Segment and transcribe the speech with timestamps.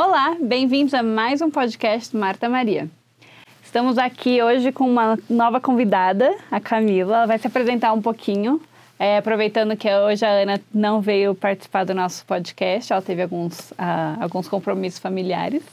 [0.00, 2.88] Olá, bem-vindos a mais um podcast Marta Maria.
[3.64, 7.16] Estamos aqui hoje com uma nova convidada, a Camila.
[7.16, 8.60] Ela vai se apresentar um pouquinho,
[8.96, 13.72] é, aproveitando que hoje a Ana não veio participar do nosso podcast, ela teve alguns,
[13.72, 15.64] uh, alguns compromissos familiares.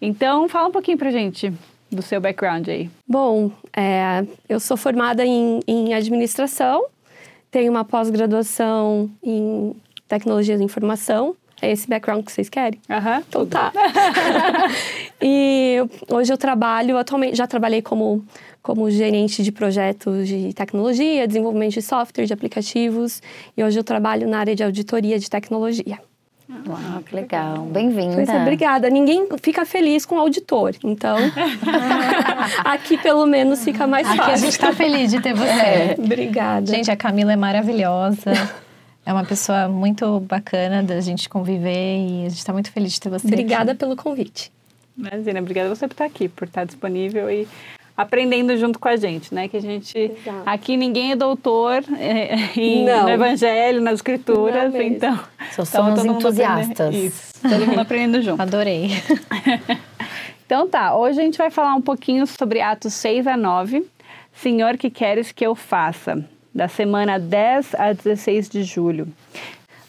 [0.00, 1.52] Então, fala um pouquinho pra gente
[1.88, 2.90] do seu background aí.
[3.06, 6.86] Bom, é, eu sou formada em, em administração,
[7.48, 9.72] tenho uma pós-graduação em
[10.08, 12.80] tecnologia de informação é esse background que vocês querem?
[12.90, 13.14] Aham.
[13.14, 13.72] Uhum, então tá.
[15.22, 15.78] e
[16.10, 18.24] hoje eu trabalho, atualmente já trabalhei como,
[18.60, 23.22] como gerente de projetos de tecnologia, desenvolvimento de software, de aplicativos.
[23.56, 26.00] E hoje eu trabalho na área de auditoria de tecnologia.
[26.68, 27.58] Uau, que legal.
[27.66, 28.16] Bem-vinda.
[28.16, 28.90] Pois é, obrigada.
[28.90, 31.16] Ninguém fica feliz com auditor, então
[32.64, 34.32] aqui pelo menos fica mais aqui fácil.
[34.32, 35.48] Aqui a gente está feliz de ter você.
[35.48, 35.96] É.
[35.96, 36.66] Obrigada.
[36.66, 38.32] Gente, a Camila é maravilhosa.
[39.04, 43.00] É uma pessoa muito bacana da gente conviver e a gente está muito feliz de
[43.00, 43.80] ter você Obrigada aqui.
[43.80, 44.52] pelo convite.
[44.96, 47.48] Imagina, obrigada você por estar aqui, por estar disponível e
[47.96, 49.48] aprendendo junto com a gente, né?
[49.48, 50.42] Que a gente Exato.
[50.46, 55.18] aqui ninguém é doutor é, em, no Evangelho, nas Escrituras, então
[55.50, 56.94] só somos entusiastas.
[56.94, 58.40] Isso, todo mundo aprendendo junto.
[58.40, 58.90] Adorei.
[60.46, 63.84] então tá, hoje a gente vai falar um pouquinho sobre Atos 6 a 9.
[64.34, 66.24] Senhor, que queres que eu faça?
[66.54, 69.08] Da semana 10 a 16 de julho.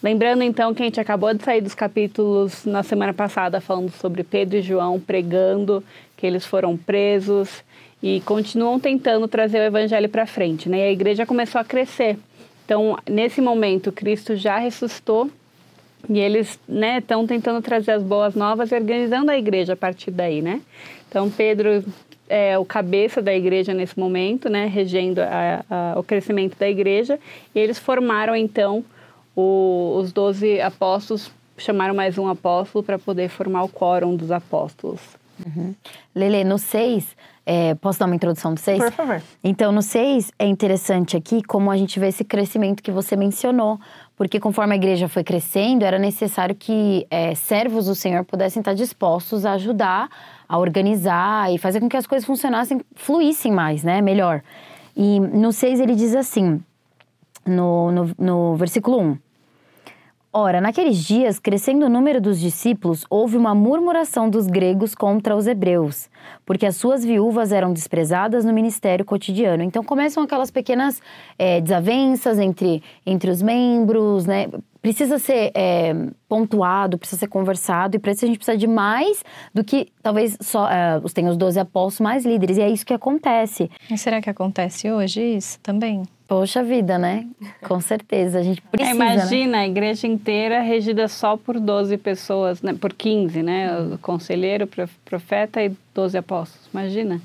[0.02, 4.24] Lembrando então que a gente acabou de sair dos capítulos na semana passada falando sobre
[4.24, 5.84] Pedro e João pregando
[6.18, 7.64] que eles foram presos
[8.02, 10.80] e continuam tentando trazer o evangelho para frente, né?
[10.80, 12.18] E a igreja começou a crescer.
[12.66, 15.30] Então, nesse momento, Cristo já ressuscitou
[16.10, 20.12] e eles estão né, tentando trazer as boas novas e organizando a igreja a partir
[20.12, 20.62] daí, né?
[21.08, 21.84] Então, Pedro
[22.30, 27.20] é o cabeça da igreja nesse momento, né, regendo a, a, o crescimento da igreja.
[27.54, 28.84] E eles formaram então
[29.36, 35.02] o, os doze apóstolos, chamaram mais um apóstolo para poder formar o quórum dos apóstolos.
[35.46, 35.74] Uhum.
[36.16, 38.80] Lele, no 6, é, posso dar uma introdução do 6?
[38.80, 39.22] Por favor.
[39.44, 43.80] Então, no 6 é interessante aqui como a gente vê esse crescimento que você mencionou.
[44.16, 48.74] Porque conforme a igreja foi crescendo, era necessário que é, servos do Senhor pudessem estar
[48.74, 50.08] dispostos a ajudar
[50.54, 54.04] a organizar e fazer com que as coisas funcionassem, fluíssem mais, né?
[54.04, 54.44] Melhor.
[54.96, 56.62] E no 6 ele diz assim,
[57.44, 59.18] no, no, no versículo 1.
[60.32, 65.48] Ora, naqueles dias, crescendo o número dos discípulos, houve uma murmuração dos gregos contra os
[65.48, 66.08] hebreus,
[66.46, 69.64] porque as suas viúvas eram desprezadas no ministério cotidiano.
[69.64, 71.02] Então começam aquelas pequenas
[71.36, 74.48] é, desavenças entre, entre os membros, né?
[74.84, 75.96] Precisa ser é,
[76.28, 79.24] pontuado, precisa ser conversado, e para isso a gente precisa de mais
[79.54, 82.94] do que talvez só é, tem os 12 apóstolos mais líderes, e é isso que
[82.94, 83.72] acontece.
[83.90, 86.04] E será que acontece hoje isso também?
[86.28, 87.26] Poxa vida, né?
[87.66, 88.92] Com certeza, a gente precisa.
[88.92, 89.60] É, imagina né?
[89.60, 92.74] a igreja inteira regida só por 12 pessoas, né?
[92.74, 93.80] por 15, né?
[93.80, 94.68] O conselheiro,
[95.06, 96.68] profeta e 12 apóstolos.
[96.74, 97.22] Imagina.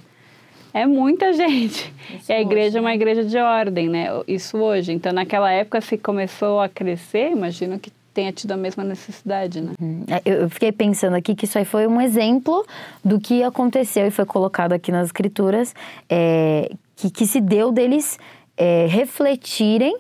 [0.73, 1.93] É muita gente.
[2.15, 2.95] Isso e a igreja hoje, é uma né?
[2.95, 4.09] igreja de ordem, né?
[4.27, 4.93] Isso hoje.
[4.93, 9.73] Então, naquela época, se começou a crescer, imagino que tenha tido a mesma necessidade, né?
[9.81, 10.05] Uhum.
[10.09, 12.67] É, eu fiquei pensando aqui que isso aí foi um exemplo
[13.05, 15.75] do que aconteceu e foi colocado aqui nas escrituras,
[16.09, 18.19] é, que, que se deu deles
[18.57, 19.97] é, refletirem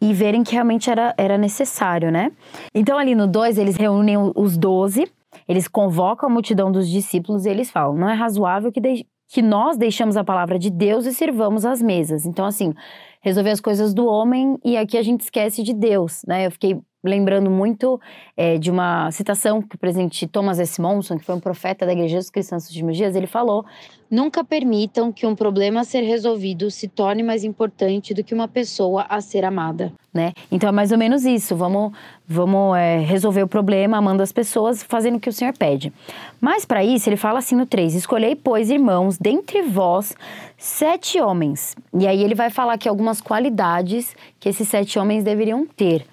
[0.00, 2.32] e verem que realmente era, era necessário, né?
[2.74, 5.06] Então, ali no 2, eles reúnem os 12,
[5.46, 9.40] eles convocam a multidão dos discípulos e eles falam: não é razoável que, de, que
[9.40, 12.26] nós deixamos a palavra de Deus e sirvamos as mesas.
[12.26, 12.74] Então, assim,
[13.22, 16.46] resolver as coisas do homem e aqui a gente esquece de Deus, né?
[16.46, 18.00] Eu fiquei lembrando muito
[18.36, 20.80] é, de uma citação que o presidente Thomas S.
[20.80, 23.64] Monson, que foi um profeta da Igreja dos Cristãos dos últimos dias, ele falou:
[24.10, 28.48] Nunca permitam que um problema a ser resolvido se torne mais importante do que uma
[28.48, 29.92] pessoa a ser amada.
[30.12, 30.32] Né?
[30.50, 31.54] Então é mais ou menos isso.
[31.54, 31.92] Vamos,
[32.26, 35.92] vamos é, resolver o problema amando as pessoas, fazendo o que o Senhor pede.
[36.40, 40.14] Mas para isso, ele fala assim no 3: Escolhei, pois, irmãos, dentre vós,
[40.58, 41.76] sete homens.
[41.94, 46.04] E aí ele vai falar aqui algumas qualidades que esses sete homens deveriam ter.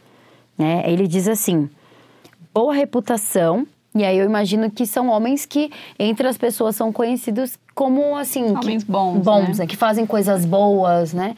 [0.58, 0.84] Né?
[0.86, 1.70] Ele diz assim:
[2.54, 3.68] boa reputação.
[3.96, 8.44] E aí eu imagino que são homens que entre as pessoas são conhecidos como assim
[8.44, 9.64] homens que, bons, bons, né?
[9.64, 9.68] né?
[9.68, 11.36] que fazem coisas boas, né?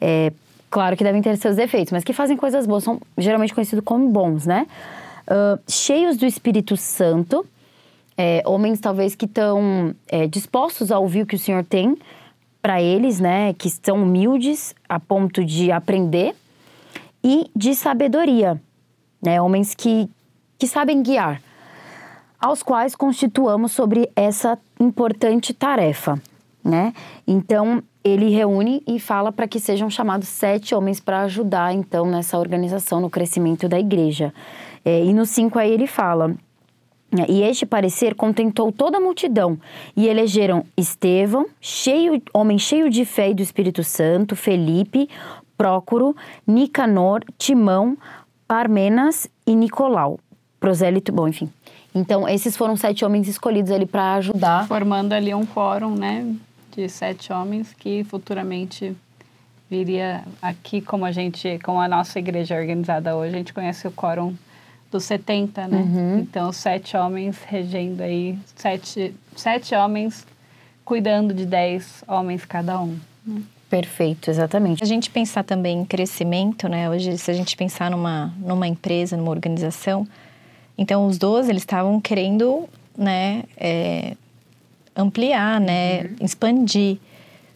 [0.00, 0.30] É,
[0.70, 4.08] claro que devem ter seus defeitos, mas que fazem coisas boas são geralmente conhecidos como
[4.10, 4.66] bons, né?
[5.26, 7.46] Uh, cheios do Espírito Santo
[8.16, 11.96] é, homens talvez que estão é, dispostos a ouvir o que o Senhor tem
[12.60, 13.52] para eles, né?
[13.54, 16.34] Que são humildes a ponto de aprender
[17.22, 18.60] e de sabedoria,
[19.22, 19.40] né?
[19.40, 20.10] Homens que,
[20.58, 21.40] que sabem guiar,
[22.40, 26.20] aos quais constituamos sobre essa importante tarefa,
[26.64, 26.92] né?
[27.26, 32.36] Então ele reúne e fala para que sejam chamados sete homens para ajudar então nessa
[32.36, 34.34] organização no crescimento da igreja.
[34.84, 36.34] É, e no cinco aí ele fala
[37.28, 39.58] e este parecer contentou toda a multidão,
[39.94, 45.10] e elegeram Estevão, cheio, homem cheio de fé e do Espírito Santo, Felipe,
[45.62, 47.96] Prócoro, Nicanor, Timão,
[48.48, 50.18] Parmenas e Nicolau.
[50.58, 51.48] Prosélito, bom, enfim.
[51.94, 54.66] Então, esses foram sete homens escolhidos ali para ajudar.
[54.66, 56.34] Formando ali um quórum, né,
[56.74, 58.96] de sete homens que futuramente
[59.70, 63.86] viria aqui, como a gente, como a nossa igreja é organizada hoje, a gente conhece
[63.86, 64.34] o quórum
[64.90, 65.76] dos 70, né?
[65.76, 66.18] Uhum.
[66.18, 70.26] Então, sete homens regendo aí, sete, sete homens
[70.84, 72.98] cuidando de dez homens cada um.
[73.72, 74.84] Perfeito, exatamente.
[74.84, 76.90] A gente pensar também em crescimento, né?
[76.90, 80.06] Hoje, se a gente pensar numa, numa empresa, numa organização,
[80.76, 84.14] então os 12, eles estavam querendo, né, é,
[84.94, 86.16] ampliar, né, uhum.
[86.20, 86.98] expandir.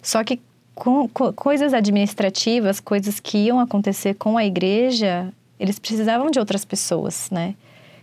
[0.01, 0.41] Só que
[0.75, 5.31] com, com, coisas administrativas, coisas que iam acontecer com a igreja,
[5.61, 7.55] eles precisavam de outras pessoas, né?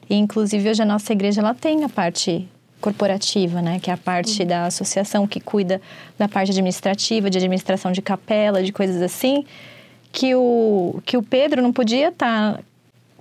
[0.07, 2.48] E, inclusive, hoje a nossa igreja, ela tem a parte
[2.83, 3.80] corporativa, né?
[3.81, 4.47] Que é a parte uhum.
[4.47, 5.81] da associação que cuida
[6.19, 9.45] da parte administrativa, de administração de capela, de coisas assim,
[10.12, 12.56] que o, que o Pedro não podia estar...
[12.56, 12.59] Tá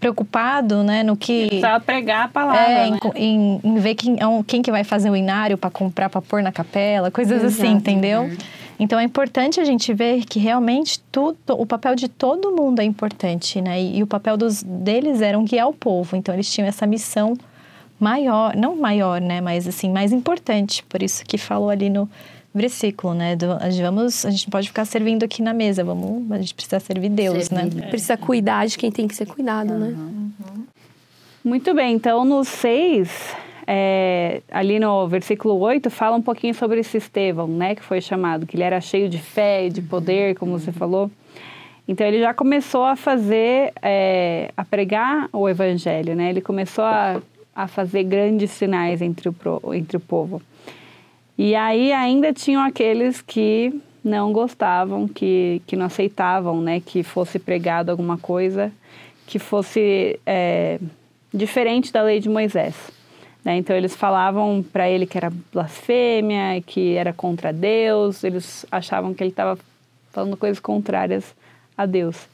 [0.03, 1.61] preocupado, né, no que...
[1.61, 2.99] Só pregar a palavra, é, né?
[3.14, 4.17] em, em, ver quem,
[4.49, 7.62] quem que vai fazer o inário para comprar, para pôr na capela, coisas assim, Exato.
[7.69, 8.23] assim, entendeu?
[8.23, 8.37] Uhum.
[8.81, 12.85] Então é importante a gente ver que realmente tudo, o papel de todo mundo é
[12.85, 13.81] importante, né?
[13.81, 16.17] E, e o papel dos, deles era um guiar o povo.
[16.17, 17.38] Então eles tinham essa missão
[18.02, 19.40] maior, não maior, né?
[19.40, 20.82] Mas assim, mais importante.
[20.84, 22.10] Por isso que falou ali no
[22.52, 23.37] versículo, né?
[23.37, 23.46] Do,
[23.82, 27.08] vamos, a gente não pode ficar servindo aqui na mesa, vamos, a gente precisa servir
[27.08, 27.69] Deus, né?
[27.88, 29.78] Precisa cuidar de quem tem que ser cuidado, uhum.
[29.78, 29.96] né?
[31.44, 33.34] Muito bem, então no 6,
[33.66, 38.46] é, ali no versículo 8, fala um pouquinho sobre esse Estevão, né, que foi chamado,
[38.46, 41.10] que ele era cheio de fé e de poder, como você falou.
[41.88, 46.31] Então ele já começou a fazer, é, a pregar o evangelho, né?
[46.31, 47.20] Ele começou a,
[47.54, 50.40] a fazer grandes sinais entre o, entre o povo.
[51.37, 56.81] E aí ainda tinham aqueles que não gostavam, que, que não aceitavam, né?
[56.81, 58.72] Que fosse pregado alguma coisa
[59.26, 60.78] que fosse é,
[61.32, 62.75] diferente da lei de Moisés.
[63.44, 63.56] Né?
[63.56, 69.22] Então eles falavam para ele que era blasfêmia, que era contra Deus, eles achavam que
[69.22, 69.58] ele estava
[70.10, 71.34] falando coisas contrárias
[71.76, 72.28] a Deus.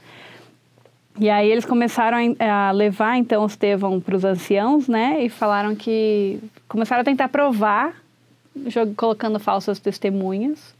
[1.20, 5.24] E aí eles começaram a levar então Estevão para os anciãos, né?
[5.24, 6.38] E falaram que
[6.68, 7.94] começaram a tentar provar,
[8.96, 10.74] colocando falsas testemunhas,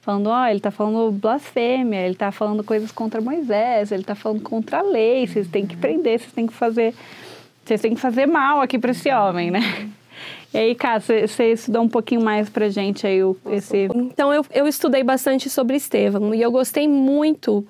[0.00, 4.14] falando, ó, oh, ele está falando blasfêmia, ele está falando coisas contra Moisés, ele está
[4.14, 6.94] falando contra a lei, vocês têm que prender, vocês têm que fazer
[7.64, 9.60] vocês têm que fazer mal aqui para esse homem, né?
[10.52, 13.88] E aí, Cássio, você estudou um pouquinho mais pra gente aí o, esse...
[13.94, 17.64] Então, eu, eu estudei bastante sobre Estevão e eu gostei muito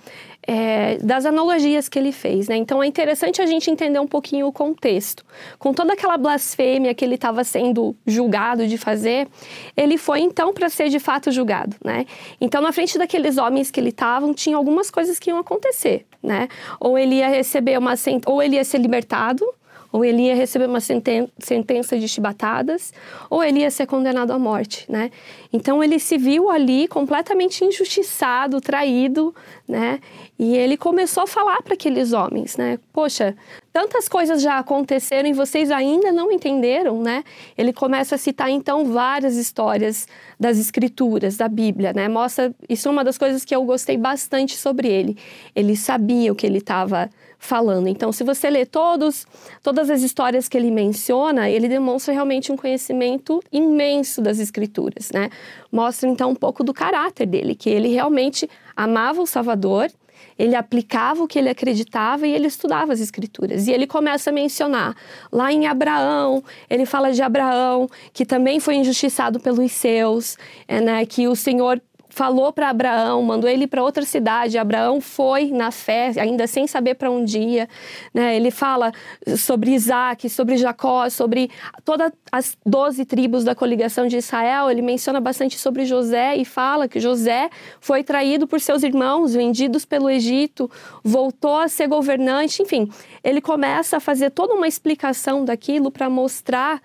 [0.52, 2.56] é, das analogias que ele fez, né?
[2.56, 5.24] Então, é interessante a gente entender um pouquinho o contexto.
[5.60, 9.28] Com toda aquela blasfêmia que ele estava sendo julgado de fazer,
[9.76, 12.04] ele foi, então, para ser de fato julgado, né?
[12.40, 16.48] Então, na frente daqueles homens que ele estava, tinha algumas coisas que iam acontecer, né?
[16.80, 17.94] Ou ele ia receber uma...
[18.26, 19.46] Ou ele ia ser libertado,
[19.92, 22.92] ou ele ia receber uma sentença de chibatadas,
[23.28, 25.10] ou ele ia ser condenado à morte, né?
[25.52, 29.34] Então ele se viu ali completamente injustiçado, traído,
[29.68, 29.98] né?
[30.38, 32.78] E ele começou a falar para aqueles homens, né?
[32.92, 33.36] Poxa,
[33.72, 37.24] tantas coisas já aconteceram e vocês ainda não entenderam, né?
[37.58, 40.06] Ele começa a citar então várias histórias
[40.38, 42.08] das escrituras, da Bíblia, né?
[42.08, 45.18] Mostra, isso é uma das coisas que eu gostei bastante sobre ele.
[45.54, 47.88] Ele sabia o que ele estava falando.
[47.88, 49.26] Então, se você lê todos,
[49.62, 55.30] todas as histórias que ele menciona, ele demonstra realmente um conhecimento imenso das escrituras, né?
[55.72, 59.90] Mostra então um pouco do caráter dele, que ele realmente amava o Salvador,
[60.38, 63.66] ele aplicava o que ele acreditava e ele estudava as escrituras.
[63.66, 64.94] E ele começa a mencionar
[65.32, 70.36] lá em Abraão, ele fala de Abraão, que também foi injustiçado pelos seus,
[70.68, 74.58] é, né, que o Senhor falou para Abraão, mandou ele para outra cidade.
[74.58, 77.68] Abraão foi na fé, ainda sem saber para um dia.
[78.12, 78.36] Né?
[78.36, 78.92] Ele fala
[79.36, 81.50] sobre Isaac, sobre Jacó, sobre
[81.84, 84.70] todas as doze tribos da coligação de Israel.
[84.70, 87.48] Ele menciona bastante sobre José e fala que José
[87.80, 90.70] foi traído por seus irmãos, vendidos pelo Egito,
[91.02, 92.62] voltou a ser governante.
[92.62, 92.90] Enfim,
[93.22, 96.82] ele começa a fazer toda uma explicação daquilo para mostrar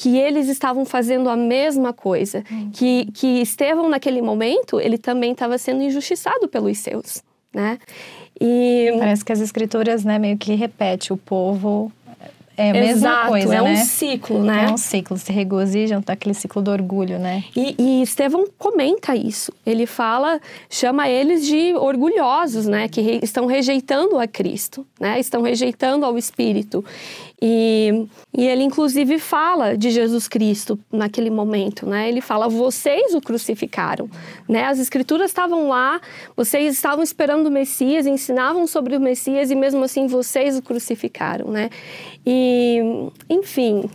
[0.00, 2.70] que eles estavam fazendo a mesma coisa, Hum.
[2.72, 7.20] que, que Estevão naquele momento ele também estava sendo injustiçado pelos seus,
[7.52, 7.78] né?
[8.40, 11.90] E Parece que as escrituras, né, meio que repete o povo.
[12.60, 13.70] É a mesma Exato, coisa, é né?
[13.72, 14.66] um ciclo, né?
[14.68, 17.44] É um ciclo, se regozijam, tá aquele ciclo do orgulho, né?
[17.54, 19.52] E, e Estevão comenta isso.
[19.64, 22.88] Ele fala, chama eles de orgulhosos, né?
[22.88, 25.20] Que re- estão rejeitando a Cristo, né?
[25.20, 26.84] Estão rejeitando ao Espírito.
[27.40, 32.08] E, e ele, inclusive, fala de Jesus Cristo naquele momento, né?
[32.08, 34.10] Ele fala, vocês o crucificaram,
[34.48, 34.64] né?
[34.64, 36.00] As Escrituras estavam lá,
[36.36, 41.48] vocês estavam esperando o Messias, ensinavam sobre o Messias e mesmo assim vocês o crucificaram,
[41.48, 41.70] né?
[42.26, 42.80] E,
[43.30, 43.88] enfim,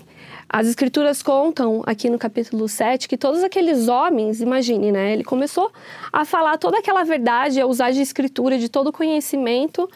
[0.54, 5.12] as escrituras contam aqui no capítulo 7 que todos aqueles homens, imagine, né?
[5.12, 5.72] Ele começou
[6.12, 9.90] a falar toda aquela verdade, a usar de escritura, de todo conhecimento,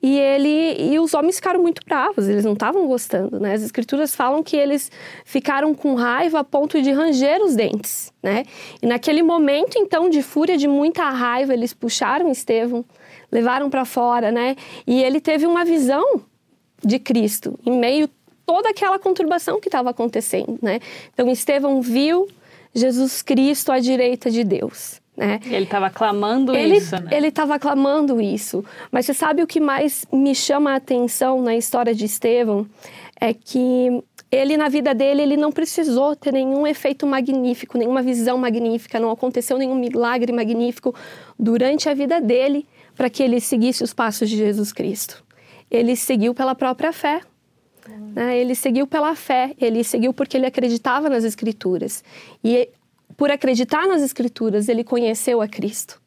[0.00, 3.54] e ele e os homens ficaram muito bravos, eles não estavam gostando, né?
[3.54, 4.90] As escrituras falam que eles
[5.24, 8.44] ficaram com raiva a ponto de ranger os dentes, né?
[8.80, 12.84] E naquele momento, então, de fúria, de muita raiva, eles puxaram Estevão,
[13.30, 14.54] levaram para fora, né?
[14.86, 16.22] E ele teve uma visão
[16.84, 18.08] de Cristo em meio
[18.46, 20.78] toda aquela conturbação que estava acontecendo, né?
[21.12, 22.28] Então Estevão viu
[22.72, 25.40] Jesus Cristo à direita de Deus, né?
[25.44, 27.10] Ele estava clamando Ele isso, né?
[27.10, 31.56] ele estava clamando isso, mas você sabe o que mais me chama a atenção na
[31.56, 32.64] história de Estevão
[33.20, 38.38] é que ele na vida dele ele não precisou ter nenhum efeito magnífico, nenhuma visão
[38.38, 40.94] magnífica, não aconteceu nenhum milagre magnífico
[41.36, 45.24] durante a vida dele para que ele seguisse os passos de Jesus Cristo.
[45.68, 47.22] Ele seguiu pela própria fé.
[48.14, 48.38] né?
[48.38, 52.04] Ele seguiu pela fé, ele seguiu porque ele acreditava nas Escrituras.
[52.44, 52.68] E
[53.18, 56.00] por acreditar nas Escrituras, ele conheceu a Cristo.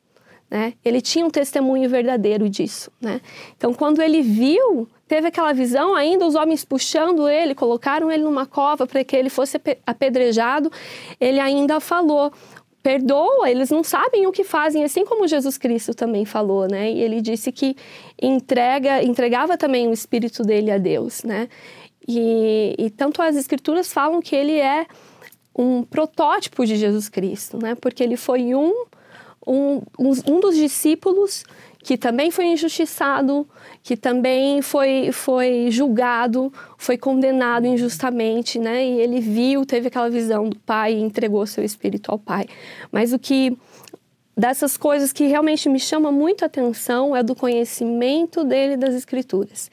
[0.50, 0.74] Né?
[0.84, 2.90] Ele tinha um testemunho verdadeiro disso.
[3.02, 3.20] Né?
[3.58, 8.46] Então, quando ele viu, teve aquela visão, ainda os homens puxando ele, colocaram ele numa
[8.46, 10.72] cova para que ele fosse ape- apedrejado,
[11.20, 12.32] ele ainda falou.
[12.82, 16.92] Perdoa, eles não sabem o que fazem, assim como Jesus Cristo também falou, né?
[16.92, 17.76] E ele disse que
[18.20, 21.48] entrega, entregava também o espírito dele a Deus, né?
[22.08, 24.88] E, e tanto as escrituras falam que ele é
[25.56, 27.76] um protótipo de Jesus Cristo, né?
[27.76, 28.86] Porque ele foi um,
[29.46, 31.44] um, um, dos discípulos
[31.84, 33.48] que também foi injustiçado,
[33.82, 38.86] que também foi, foi julgado, foi condenado injustamente, né?
[38.86, 42.46] E ele viu, teve aquela visão do Pai e entregou seu espírito ao Pai.
[42.92, 43.58] Mas o que
[44.38, 49.70] dessas coisas que realmente me chama muito a atenção é do conhecimento dele das Escrituras.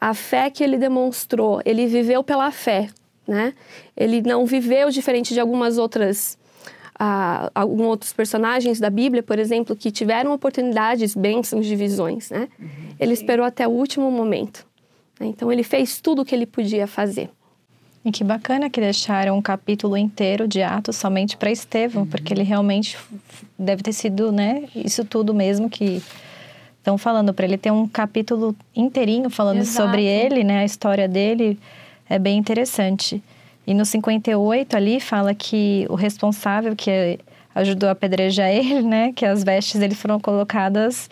[0.00, 2.88] A fé que ele demonstrou, ele viveu pela fé,
[3.28, 3.52] né?
[3.96, 6.38] Ele não viveu diferente de algumas outras
[6.98, 12.48] ah, alguns outros personagens da Bíblia, por exemplo, que tiveram oportunidades, bênçãos de visões, né?
[12.98, 14.66] Ele esperou até o último momento.
[15.20, 15.26] né?
[15.26, 17.30] Então ele fez tudo o que ele podia fazer.
[18.04, 22.42] E que bacana que deixaram um capítulo inteiro de Atos somente para Estevão, porque ele
[22.42, 22.96] realmente
[23.58, 26.02] deve ter sido, né, isso tudo mesmo que
[26.78, 29.86] estão falando para ele ter um capítulo inteirinho falando Exato.
[29.88, 31.58] sobre ele, né, a história dele
[32.08, 33.22] é bem interessante.
[33.66, 37.18] E no 58 ali fala que o responsável que
[37.54, 41.10] ajudou a apedrejar ele, né, que as vestes dele foram colocadas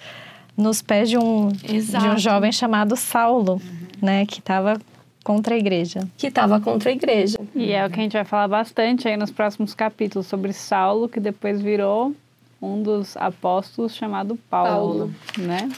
[0.57, 2.19] nos pés de um de um Exato.
[2.19, 3.61] jovem chamado Saulo,
[4.01, 4.81] né, que estava
[5.23, 6.09] contra a igreja.
[6.17, 7.37] Que estava contra a igreja.
[7.55, 11.09] E é o que a gente vai falar bastante aí nos próximos capítulos sobre Saulo,
[11.09, 12.15] que depois virou
[12.63, 15.15] um dos apóstolos chamado Paulo, Paulo.
[15.37, 15.69] né?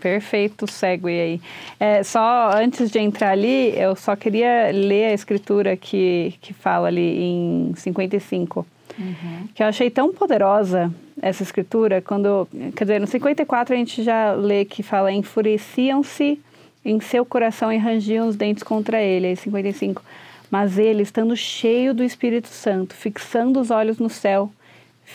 [0.00, 1.40] Perfeito, segue aí.
[1.78, 6.88] É, só antes de entrar ali, eu só queria ler a escritura que, que fala
[6.88, 8.66] ali em 55.
[9.54, 12.46] Que eu achei tão poderosa essa escritura, quando.
[12.74, 16.40] Quer dizer, no 54 a gente já lê que fala: enfureciam-se
[16.84, 19.28] em seu coração e rangiam os dentes contra ele.
[19.28, 20.02] Aí 55.
[20.50, 24.50] Mas ele, estando cheio do Espírito Santo, fixando os olhos no céu,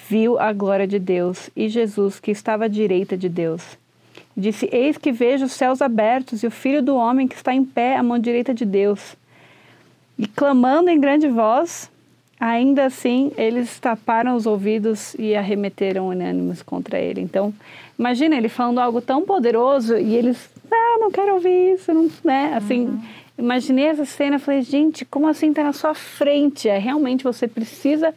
[0.10, 3.77] viu a glória de Deus e Jesus, que estava à direita de Deus.
[4.36, 7.63] Disse: Eis que vejo os céus abertos e o filho do homem que está em
[7.63, 9.15] pé à mão direita de Deus.
[10.18, 11.89] E clamando em grande voz,
[12.39, 17.22] ainda assim eles taparam os ouvidos e arremeteram unânimes contra ele.
[17.22, 17.54] Então,
[17.98, 22.54] imagina ele falando algo tão poderoso e eles, ah, não quero ouvir isso, não, né?
[22.56, 23.00] Assim,
[23.38, 26.68] imaginei essa cena, falei, gente, como assim tá na sua frente?
[26.68, 28.13] É realmente você precisa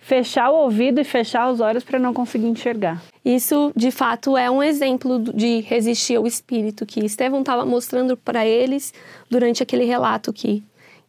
[0.00, 3.02] fechar o ouvido e fechar os olhos para não conseguir enxergar.
[3.24, 8.44] Isso, de fato, é um exemplo de resistir ao espírito que Estevão estava mostrando para
[8.44, 8.92] eles
[9.30, 10.62] durante aquele relato que,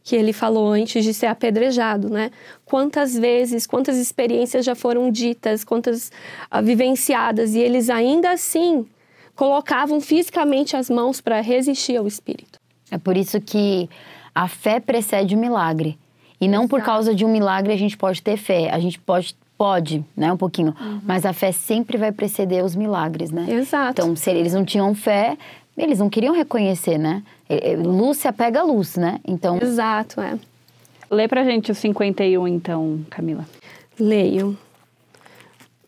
[0.04, 2.30] que ele falou antes de ser apedrejado, né?
[2.66, 6.12] Quantas vezes, quantas experiências já foram ditas, quantas
[6.52, 8.86] ah, vivenciadas, e eles ainda assim
[9.36, 12.60] colocavam fisicamente as mãos para resistir ao espírito.
[12.92, 13.90] É por isso que
[14.36, 15.98] a fé precede o milagre.
[16.40, 18.70] E não por causa de um milagre a gente pode ter fé.
[18.70, 20.76] A gente pode, pode, né, um pouquinho.
[21.06, 23.46] Mas a fé sempre vai preceder os milagres, né?
[23.50, 24.02] Exato.
[24.02, 25.38] Então, se eles não tinham fé,
[25.78, 27.24] eles não queriam reconhecer, né?
[27.82, 29.22] Luz se apega à luz, né?
[29.26, 30.38] Então, Exato, é.
[31.10, 33.48] Lê pra gente o 51, então, Camila.
[33.98, 34.58] Leio.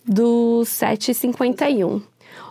[0.07, 2.01] Do 751.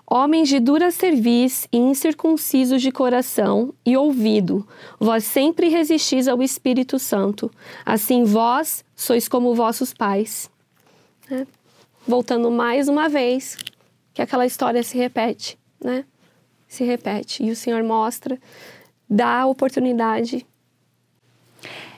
[0.07, 4.69] Homens de dura cerviz e incircuncisos de coração e ouvido,
[5.00, 7.50] vós sempre resistis ao Espírito Santo.
[7.87, 10.52] Assim vós sois como vossos pais.
[11.31, 11.47] Né?
[12.07, 13.57] Voltando mais uma vez,
[14.12, 16.04] que aquela história se repete, né?
[16.69, 17.43] Se repete.
[17.43, 18.38] E o Senhor mostra,
[19.09, 20.47] dá a oportunidade.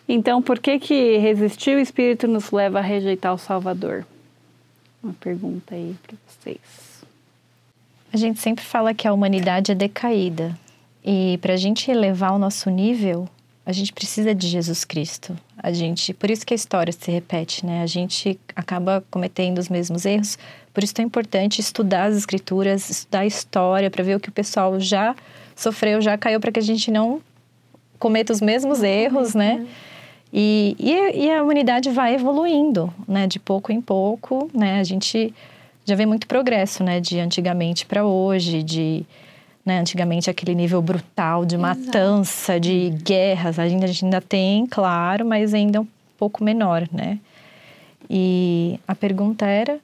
[0.08, 4.06] Então, por que que resistir o Espírito nos leva a rejeitar o Salvador?
[5.02, 6.86] Uma pergunta aí para vocês.
[8.12, 10.56] A gente sempre fala que a humanidade é decaída.
[11.04, 13.28] E para a gente elevar o nosso nível,
[13.66, 15.36] a gente precisa de Jesus Cristo.
[15.60, 17.82] A gente, por isso que a história se repete, né?
[17.82, 20.38] A gente acaba cometendo os mesmos erros.
[20.72, 24.32] Por isso é importante estudar as escrituras, estudar a história para ver o que o
[24.32, 25.16] pessoal já
[25.56, 27.20] sofreu, já caiu, para que a gente não
[27.98, 29.66] cometa os mesmos erros, né?
[30.32, 33.26] E, e, e, a humanidade vai evoluindo, né?
[33.26, 34.78] De pouco em pouco, né?
[34.78, 35.34] A gente
[35.84, 37.00] já vê muito progresso, né?
[37.00, 39.04] De antigamente para hoje, de
[39.66, 39.80] né?
[39.80, 45.26] antigamente aquele nível brutal de matança, de guerras, a gente, a gente ainda tem, claro,
[45.26, 47.18] mas ainda um pouco menor, né?
[48.08, 49.80] E a pergunta era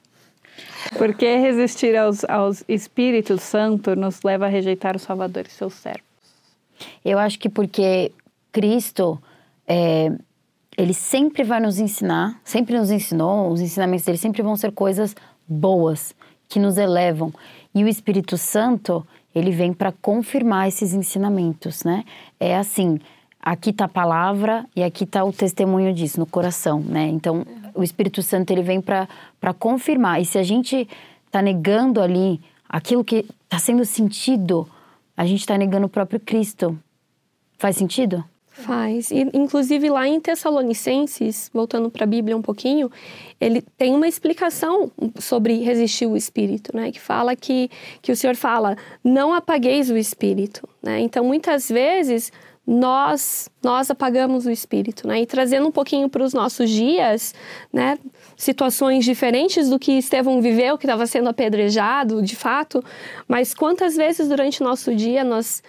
[0.97, 5.73] Por que resistir aos, aos Espíritos Santo nos leva a rejeitar o Salvador e seus
[5.73, 6.13] servos?
[7.03, 8.11] eu acho que porque
[8.51, 9.21] Cristo,
[9.67, 10.11] é,
[10.77, 15.15] ele sempre vai nos ensinar, sempre nos ensinou, os ensinamentos dele sempre vão ser coisas
[15.47, 16.15] boas,
[16.49, 17.33] que nos elevam.
[17.73, 22.03] E o Espírito Santo, ele vem para confirmar esses ensinamentos, né?
[22.39, 22.99] É assim,
[23.41, 27.07] aqui está a palavra e aqui está o testemunho disso no coração, né?
[27.07, 30.21] Então, o Espírito Santo ele vem para confirmar.
[30.21, 30.87] E se a gente
[31.25, 34.67] está negando ali aquilo que está sendo sentido,
[35.17, 36.77] a gente está negando o próprio Cristo.
[37.57, 38.23] Faz sentido?
[38.55, 39.09] Faz.
[39.09, 42.89] E, inclusive, lá em Tessalonicenses, voltando para a Bíblia um pouquinho,
[43.41, 46.91] ele tem uma explicação sobre resistir o Espírito, né?
[46.91, 50.99] Que fala que, que o Senhor fala, não apagueis o Espírito, né?
[50.99, 52.31] Então, muitas vezes,
[52.65, 55.21] nós nós apagamos o Espírito, né?
[55.21, 57.33] E trazendo um pouquinho para os nossos dias,
[57.71, 57.97] né?
[58.37, 62.83] Situações diferentes do que Estevão viveu, que estava sendo apedrejado, de fato,
[63.27, 65.63] mas quantas vezes durante o nosso dia nós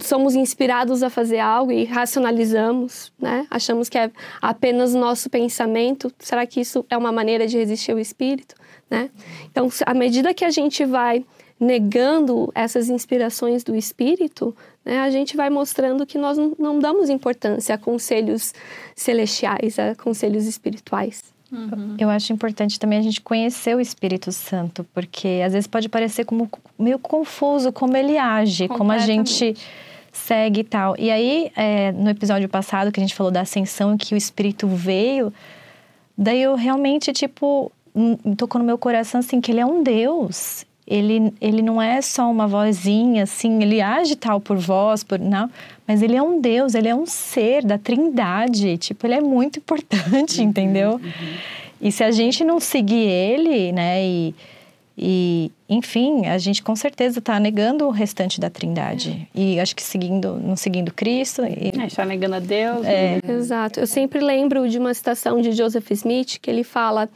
[0.00, 3.46] somos inspirados a fazer algo e racionalizamos, né?
[3.50, 6.12] Achamos que é apenas nosso pensamento.
[6.18, 8.54] Será que isso é uma maneira de resistir ao espírito,
[8.90, 9.10] né?
[9.50, 11.24] Então, à medida que a gente vai
[11.58, 14.54] negando essas inspirações do espírito,
[14.84, 18.52] né, a gente vai mostrando que nós não, não damos importância a conselhos
[18.94, 21.33] celestiais, a conselhos espirituais.
[21.98, 26.24] Eu acho importante também a gente conhecer o Espírito Santo, porque às vezes pode parecer
[26.24, 29.56] como meio confuso como ele age, como a gente
[30.12, 30.94] segue e tal.
[30.98, 34.66] E aí, é, no episódio passado que a gente falou da ascensão, que o Espírito
[34.66, 35.32] veio,
[36.16, 40.64] daí eu realmente, tipo, hum, tocou no meu coração assim, que ele é um Deus.
[40.86, 45.50] Ele, ele não é só uma vozinha, assim, ele age tal por voz, por não,
[45.86, 49.58] mas ele é um Deus, ele é um ser da Trindade, tipo, ele é muito
[49.58, 51.00] importante, entendeu?
[51.80, 54.34] E se a gente não seguir ele, né, e,
[54.96, 59.28] e enfim, a gente com certeza está negando o restante da Trindade.
[59.34, 61.42] E acho que seguindo, não seguindo Cristo.
[61.44, 62.86] E, É, está negando a Deus.
[62.86, 63.20] É.
[63.28, 63.80] Exato.
[63.80, 67.08] Eu sempre lembro de uma citação de Joseph Smith que ele fala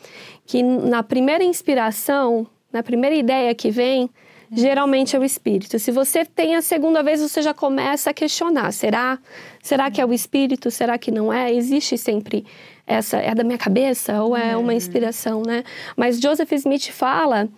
[0.46, 4.10] que na primeira inspiração, na primeira ideia que vem,
[4.52, 5.78] geralmente é o espírito.
[5.78, 9.18] Se você tem a segunda vez, você já começa a questionar: será?
[9.62, 10.70] Será que é o espírito?
[10.70, 11.52] Será que não é?
[11.52, 12.44] Existe sempre
[12.86, 15.62] essa é da minha cabeça ou é uma inspiração, né?
[15.94, 17.48] Mas Joseph Smith fala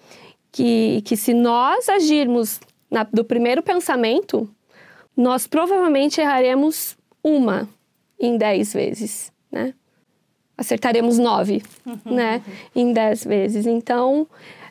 [0.51, 4.49] que, que se nós agirmos na, do primeiro pensamento,
[5.17, 7.69] nós provavelmente erraremos uma
[8.19, 9.73] em dez vezes, né?
[10.59, 11.63] Acertaremos nove,
[12.05, 12.43] né?
[12.75, 13.67] Em dez vezes.
[13.67, 14.27] Então,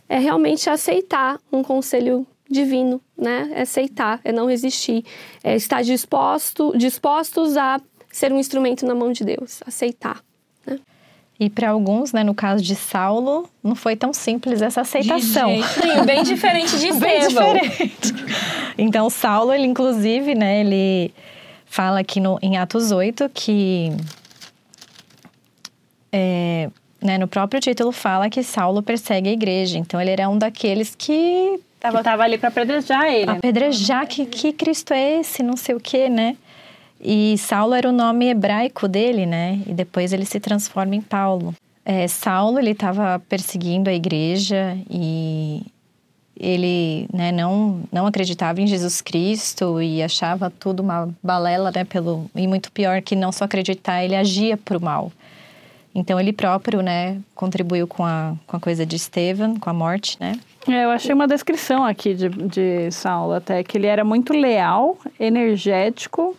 [0.10, 3.52] é realmente aceitar um conselho divino, né?
[3.54, 5.06] É aceitar, é não resistir,
[5.43, 7.80] é estar disposto, dispostos a
[8.12, 10.22] ser um instrumento na mão de Deus, aceitar.
[11.39, 15.50] e para alguns, né, no caso de Saulo, não foi tão simples essa aceitação.
[15.50, 18.13] Nenhum, bem diferente de Bem diferente.
[18.78, 21.13] Então, Saulo, ele inclusive, né, ele
[21.65, 23.91] fala aqui no, em Atos 8 que.
[26.12, 26.69] é,
[27.02, 29.78] né, no próprio título fala que Saulo persegue a igreja.
[29.78, 33.32] Então, ele era um daqueles que Que tava ali para apedrejar ele.
[33.32, 36.36] apedrejar que, que Cristo é esse, não sei o quê, né?
[37.00, 39.62] E Saulo era o nome hebraico dele, né?
[39.66, 41.56] E depois ele se transforma em Paulo.
[41.86, 45.66] É, Saulo ele estava perseguindo a igreja e
[46.38, 51.86] ele né, não, não acreditava em Jesus Cristo e achava tudo uma balela, né?
[51.86, 55.12] Pelo, e muito pior que não só acreditar, ele agia para o mal.
[55.93, 60.17] Então ele próprio, né, contribuiu com a, com a coisa de Estevão, com a morte,
[60.19, 60.39] né?
[60.67, 64.97] É, eu achei uma descrição aqui de, de Saulo até, que ele era muito leal,
[65.19, 66.38] energético,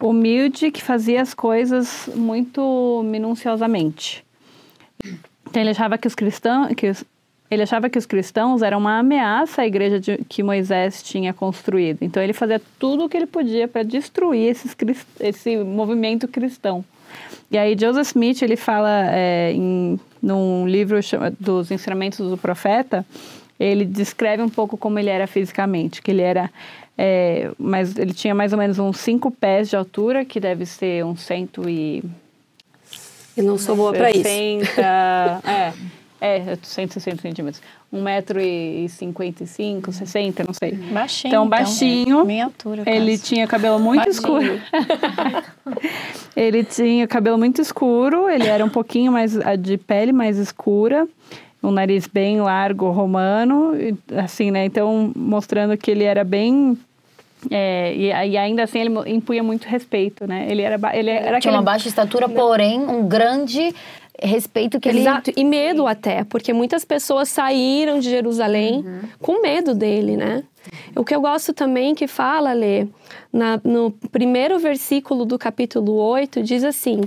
[0.00, 4.24] humilde, que fazia as coisas muito minuciosamente.
[5.48, 7.04] Então ele achava que os cristãos, que os,
[7.50, 12.02] ele achava que os cristãos eram uma ameaça à igreja de, que Moisés tinha construído.
[12.02, 14.76] Então ele fazia tudo o que ele podia para destruir esses,
[15.20, 16.84] esse movimento cristão.
[17.50, 20.98] E aí Joseph Smith ele fala é, em num livro
[21.38, 23.06] dos ensinamentos do profeta,
[23.60, 26.50] ele descreve um pouco como ele era fisicamente, que ele era
[26.98, 31.04] é, mas ele tinha mais ou menos uns 5 pés de altura, que deve ser
[31.04, 32.02] uns cento e...
[33.36, 34.22] Eu não sou boa para isso.
[35.46, 35.72] é,
[36.20, 37.62] é, 160 centímetros.
[37.92, 40.72] 1,55m, 60 não sei.
[40.72, 41.30] Baixinho.
[41.30, 42.02] Então, baixinho.
[42.02, 42.82] Então, é minha altura.
[42.86, 43.22] Ele quase.
[43.22, 44.12] tinha cabelo muito baixinho.
[44.12, 44.60] escuro.
[46.36, 51.06] ele tinha cabelo muito escuro, ele era um pouquinho mais de pele mais escura,
[51.62, 53.72] um nariz bem largo, romano,
[54.16, 54.64] assim, né?
[54.64, 56.78] Então, mostrando que ele era bem
[57.50, 60.46] é, e, e, ainda assim ele impunha muito respeito, né?
[60.48, 61.56] Ele era, ele era tinha aquele...
[61.56, 63.74] uma baixa estatura, porém um grande
[64.20, 65.30] respeito que Exato.
[65.30, 65.40] ele...
[65.40, 69.00] e medo até, porque muitas pessoas saíram de Jerusalém uhum.
[69.20, 70.42] com medo dele, né?
[70.94, 72.86] O que eu gosto também que fala, Lê,
[73.32, 77.02] na, no primeiro versículo do capítulo 8, diz assim: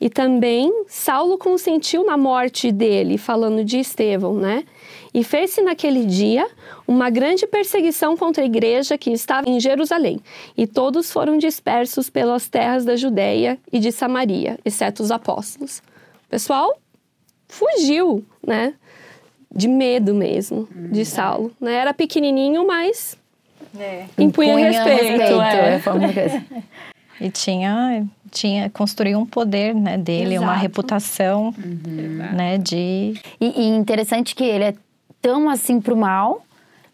[0.00, 4.64] E também Saulo consentiu na morte dele, falando de Estevão, né?
[5.12, 6.44] E fez-se naquele dia
[6.88, 10.18] uma grande perseguição contra a igreja que estava em Jerusalém,
[10.56, 15.80] e todos foram dispersos pelas terras da Judéia e de Samaria, exceto os apóstolos
[16.34, 16.76] pessoal
[17.48, 18.74] fugiu, né?
[19.54, 21.04] De medo mesmo, de uhum.
[21.04, 21.52] Saulo.
[21.60, 21.74] Né?
[21.74, 23.16] Era pequenininho, mas
[23.78, 24.06] é.
[24.18, 25.38] impunha, impunha respeito.
[25.38, 26.42] respeito é.
[27.20, 30.50] é e tinha, tinha construiu um poder né, dele, Exato.
[30.50, 32.34] uma reputação uhum.
[32.34, 33.14] né, de...
[33.40, 34.74] E, e interessante que ele é
[35.22, 36.44] tão assim pro mal,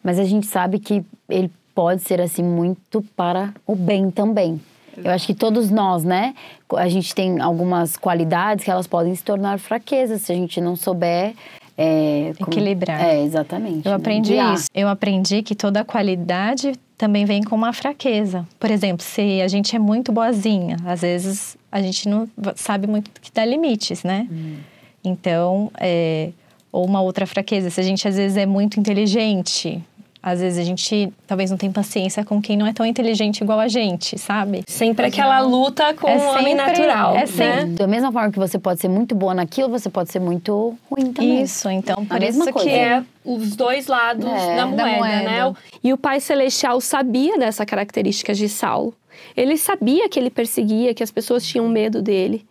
[0.04, 4.60] mas a gente sabe que ele pode ser assim muito para o bem também.
[5.04, 6.34] Eu acho que todos nós, né?
[6.76, 10.76] A gente tem algumas qualidades que elas podem se tornar fraquezas se a gente não
[10.76, 11.34] souber
[11.76, 12.50] é, como...
[12.50, 13.02] equilibrar.
[13.02, 13.86] É, exatamente.
[13.86, 14.68] Eu aprendi isso.
[14.74, 18.46] Eu aprendi que toda qualidade também vem com uma fraqueza.
[18.58, 23.10] Por exemplo, se a gente é muito boazinha, às vezes a gente não sabe muito
[23.20, 24.28] que dá limites, né?
[24.30, 24.56] Hum.
[25.02, 26.30] Então, é,
[26.70, 29.82] ou uma outra fraqueza, se a gente às vezes é muito inteligente,
[30.22, 33.58] às vezes a gente talvez não tem paciência com quem não é tão inteligente igual
[33.58, 34.62] a gente, sabe?
[34.66, 37.16] Sempre aquela luta com é o homem natural.
[37.16, 37.64] É sempre.
[37.64, 37.74] Né?
[37.76, 41.12] Da mesma forma que você pode ser muito boa naquilo, você pode ser muito ruim
[41.12, 41.42] também.
[41.42, 42.68] Isso, então por isso coisa.
[42.68, 45.54] que é os dois lados é, da, moeda, da, moeda, né?
[45.82, 48.94] E o Pai Celestial sabia dessa característica de Saulo.
[49.36, 52.44] Ele sabia que ele perseguia, que as pessoas tinham medo dele.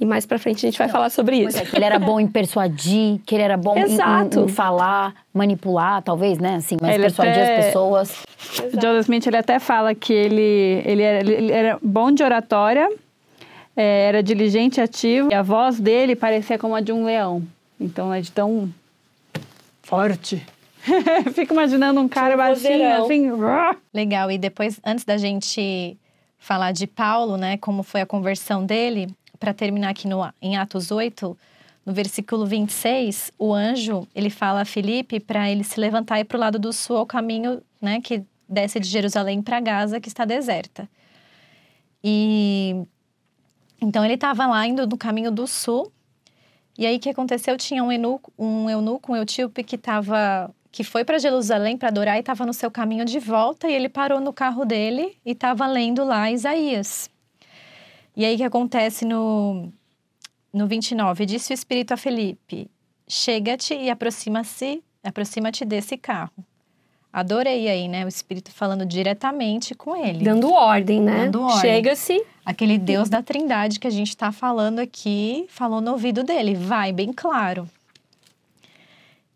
[0.00, 1.58] E mais pra frente a gente vai Não, falar sobre isso.
[1.58, 5.12] É, que ele era bom em persuadir, que ele era bom em, em, em, falar,
[5.34, 6.56] manipular, talvez, né?
[6.56, 7.58] Assim, mas ele persuadir até...
[7.58, 8.24] as pessoas.
[8.52, 8.80] Exato.
[8.80, 12.88] Joseph Smith, ele até fala que ele, ele, era, ele era bom de oratória,
[13.76, 17.42] é, era diligente e ativo, e a voz dele parecia como a de um leão.
[17.80, 18.72] Então, é de tão
[19.82, 20.46] forte.
[21.34, 23.30] Fico imaginando um cara baixinho, assim...
[23.92, 25.96] Legal, e depois, antes da gente
[26.38, 29.08] falar de Paulo, né, como foi a conversão dele,
[29.38, 31.36] para terminar aqui no, em Atos 8,
[31.84, 36.24] no versículo 26, o anjo, ele fala a Filipe para ele se levantar e ir
[36.24, 40.08] para o lado do sul, ao caminho né, que desce de Jerusalém para Gaza, que
[40.08, 40.88] está deserta.
[42.02, 42.76] E
[43.80, 45.92] então ele estava lá indo no caminho do sul.
[46.76, 47.56] E aí o que aconteceu?
[47.56, 52.16] Tinha um eunuco, um eunuco, um etíope que estava que foi para Jerusalém para adorar
[52.16, 55.66] e estava no seu caminho de volta e ele parou no carro dele e estava
[55.66, 57.10] lendo lá Isaías.
[58.18, 59.72] E aí o que acontece no,
[60.52, 61.24] no 29?
[61.24, 62.68] Disse o Espírito a Felipe:
[63.06, 66.44] Chega-te e aproxima-se, aproxima-te desse carro.
[67.12, 68.04] Adorei aí, né?
[68.04, 70.24] O Espírito falando diretamente com ele.
[70.24, 71.26] Dando ordem, né?
[71.26, 71.60] Dando ordem.
[71.60, 72.20] Chega-se.
[72.44, 76.56] Aquele Deus da Trindade que a gente está falando aqui, falou no ouvido dele.
[76.56, 77.70] Vai, bem claro.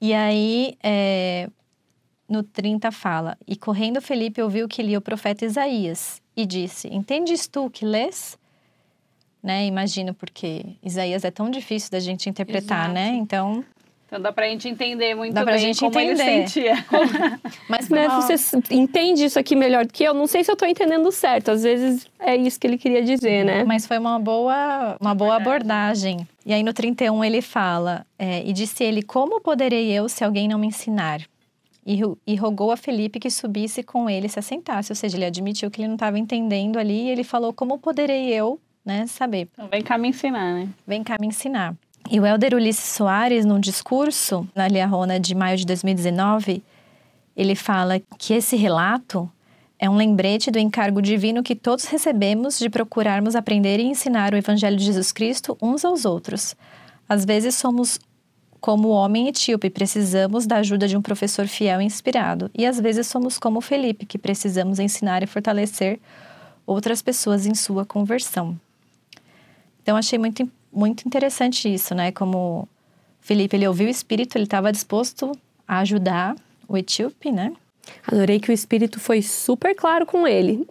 [0.01, 1.49] E aí, é,
[2.29, 7.47] no 30 fala: E correndo Felipe ouviu que lia o profeta Isaías e disse: Entendes
[7.47, 8.42] tu que lês?
[9.43, 9.67] Né?
[9.67, 13.01] Imagino porque Isaías é tão difícil da gente interpretar, né?
[13.09, 13.15] Exato.
[13.17, 13.21] né?
[13.23, 13.65] Então,
[14.07, 16.49] Então dá pra gente entender muito Dá pra bem gente como ele entender.
[16.49, 16.75] sentia.
[17.69, 18.09] Mas Né?
[18.09, 18.35] Você
[18.71, 20.13] entende isso aqui melhor do que eu?
[20.15, 21.51] Não sei se eu tô entendendo certo.
[21.51, 23.65] Às vezes é isso que ele queria dizer, né?
[23.65, 26.27] Mas foi uma boa, uma boa abordagem.
[26.45, 30.47] E aí no 31 ele fala: é, E disse ele: Como poderei eu se alguém
[30.47, 31.21] não me ensinar?
[31.85, 34.93] E, e rogou a Felipe que subisse com ele e se assentasse.
[34.93, 37.07] Ou seja, ele admitiu que ele não estava entendendo ali.
[37.07, 39.49] E ele falou: Como poderei eu né, saber?
[39.53, 40.69] Então vem cá me ensinar, né?
[40.87, 41.75] Vem cá me ensinar.
[42.11, 46.63] E o Helder Ulisses Soares, num discurso na Liarrona de maio de 2019,
[47.37, 49.31] ele fala que esse relato
[49.79, 54.37] é um lembrete do encargo divino que todos recebemos de procurarmos aprender e ensinar o
[54.37, 56.55] Evangelho de Jesus Cristo uns aos outros.
[57.09, 57.99] Às vezes somos
[58.61, 62.49] como o homem etíope, precisamos da ajuda de um professor fiel e inspirado.
[62.57, 65.99] E às vezes somos como o Felipe, que precisamos ensinar e fortalecer
[66.65, 68.57] outras pessoas em sua conversão.
[69.83, 72.13] Então achei muito, muito interessante isso, né?
[72.13, 72.69] Como
[73.21, 75.33] Felipe ele ouviu o Espírito, ele estava disposto
[75.67, 76.35] a ajudar
[76.69, 77.53] o etíope, né?
[78.07, 80.65] Adorei que o espírito foi super claro com ele,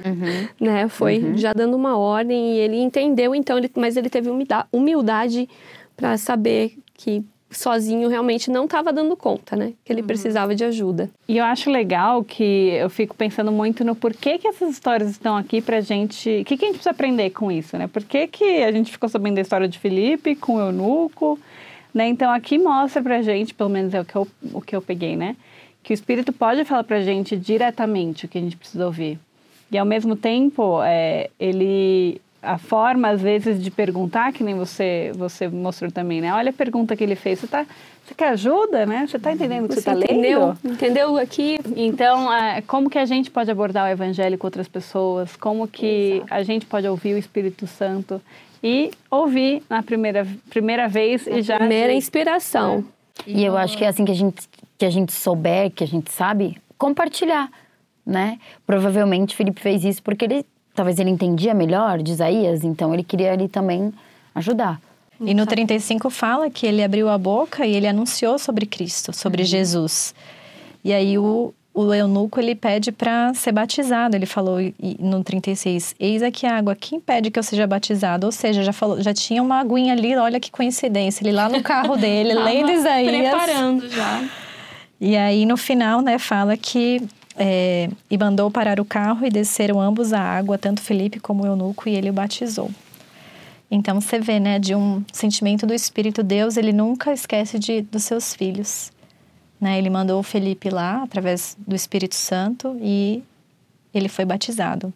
[0.58, 0.88] né?
[0.88, 5.46] Foi já dando uma ordem e ele entendeu então, ele- mas ele teve humilda- humildade
[5.94, 7.22] para saber que
[7.58, 9.72] sozinho realmente não estava dando conta, né?
[9.84, 11.10] Que ele precisava de ajuda.
[11.28, 15.36] E eu acho legal que eu fico pensando muito no porquê que essas histórias estão
[15.36, 16.40] aqui pra gente.
[16.40, 17.86] O que, que a gente precisa aprender com isso, né?
[17.86, 21.38] Por que, que a gente ficou sabendo da história de Felipe com o eunuco?
[21.92, 22.08] Né?
[22.08, 25.16] Então aqui mostra pra gente, pelo menos é o que eu, o que eu peguei,
[25.16, 25.36] né?
[25.82, 29.18] Que o Espírito pode falar pra gente diretamente o que a gente precisa ouvir.
[29.70, 32.20] E ao mesmo tempo, é, ele.
[32.44, 36.32] A forma, às vezes, de perguntar, que nem você, você mostrou também, né?
[36.32, 37.40] Olha a pergunta que ele fez.
[37.40, 37.66] Você, tá,
[38.04, 39.06] você quer ajuda, né?
[39.06, 40.48] Você tá entendendo o que você, tá entendeu?
[40.48, 40.74] lendo?
[40.74, 41.58] Entendeu aqui?
[41.76, 45.36] Então, é, como que a gente pode abordar o evangelho com outras pessoas?
[45.36, 48.20] Como que a gente pode ouvir o Espírito Santo
[48.62, 51.58] e ouvir na primeira, primeira vez e já...
[51.58, 52.84] Primeira inspiração.
[53.26, 55.86] E eu acho que é assim que a gente, que a gente souber, que a
[55.86, 57.50] gente sabe, compartilhar,
[58.04, 58.38] né?
[58.66, 63.32] Provavelmente Felipe fez isso porque ele, talvez ele entendia melhor de Isaías, então ele queria
[63.32, 63.92] ali também
[64.34, 64.80] ajudar.
[65.20, 69.44] E no 35 fala que ele abriu a boca e ele anunciou sobre Cristo, sobre
[69.44, 70.12] Jesus.
[70.84, 74.16] E aí o, o eunuco ele pede para ser batizado.
[74.16, 78.26] Ele falou e- no 36: Eis aqui a água, quem pede que eu seja batizado?
[78.26, 81.22] Ou seja, já, falou, já tinha uma aguinha ali, olha que coincidência.
[81.24, 83.30] Ele lá no carro dele, lendo Isaías.
[83.30, 84.24] Preparando já.
[85.00, 87.00] E aí no final, né, fala que
[87.36, 91.46] é, e mandou parar o carro e desceram ambos a água, tanto Felipe como o
[91.46, 92.70] eunuco, e ele o batizou.
[93.70, 98.04] Então você vê, né, de um sentimento do Espírito Deus, ele nunca esquece de dos
[98.04, 98.92] seus filhos.
[99.60, 99.78] Né?
[99.78, 103.22] Ele mandou o Felipe lá através do Espírito Santo e
[103.92, 104.92] ele foi batizado.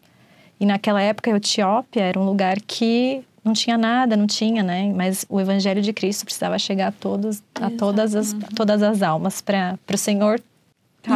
[0.60, 4.92] E naquela época a Etiópia era um lugar que não tinha nada, não tinha, né?
[4.94, 9.00] Mas o evangelho de Cristo precisava chegar a todos, a todas as, a todas as
[9.02, 10.40] almas para o Senhor.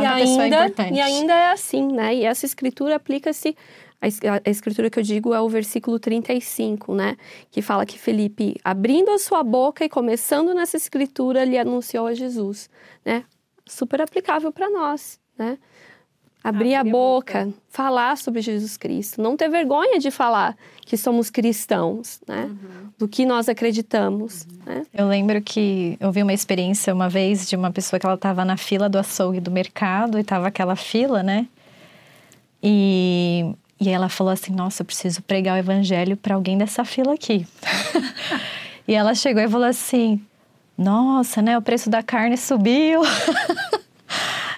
[0.00, 0.94] E Cada pessoa é ainda, importante.
[0.94, 2.14] e ainda é assim, né?
[2.14, 3.57] E essa escritura aplica-se.
[4.44, 7.16] A escritura que eu digo é o versículo 35, né?
[7.52, 12.14] Que fala que Felipe, abrindo a sua boca e começando nessa escritura, lhe anunciou a
[12.14, 12.68] Jesus,
[13.05, 13.24] né?
[13.64, 15.57] Super aplicável para nós, né?
[16.44, 22.20] Abrir a boca, falar sobre Jesus Cristo, não ter vergonha de falar que somos cristãos,
[22.26, 22.50] né?
[22.98, 24.85] Do que nós acreditamos, né?
[24.92, 28.44] Eu lembro que eu vi uma experiência uma vez de uma pessoa que ela estava
[28.44, 31.46] na fila do açougue do mercado e tava aquela fila, né?
[32.61, 37.14] E, e ela falou assim: Nossa, eu preciso pregar o evangelho para alguém dessa fila
[37.14, 37.46] aqui.
[38.87, 40.20] e ela chegou e falou assim:
[40.76, 41.57] Nossa, né?
[41.57, 43.02] O preço da carne subiu.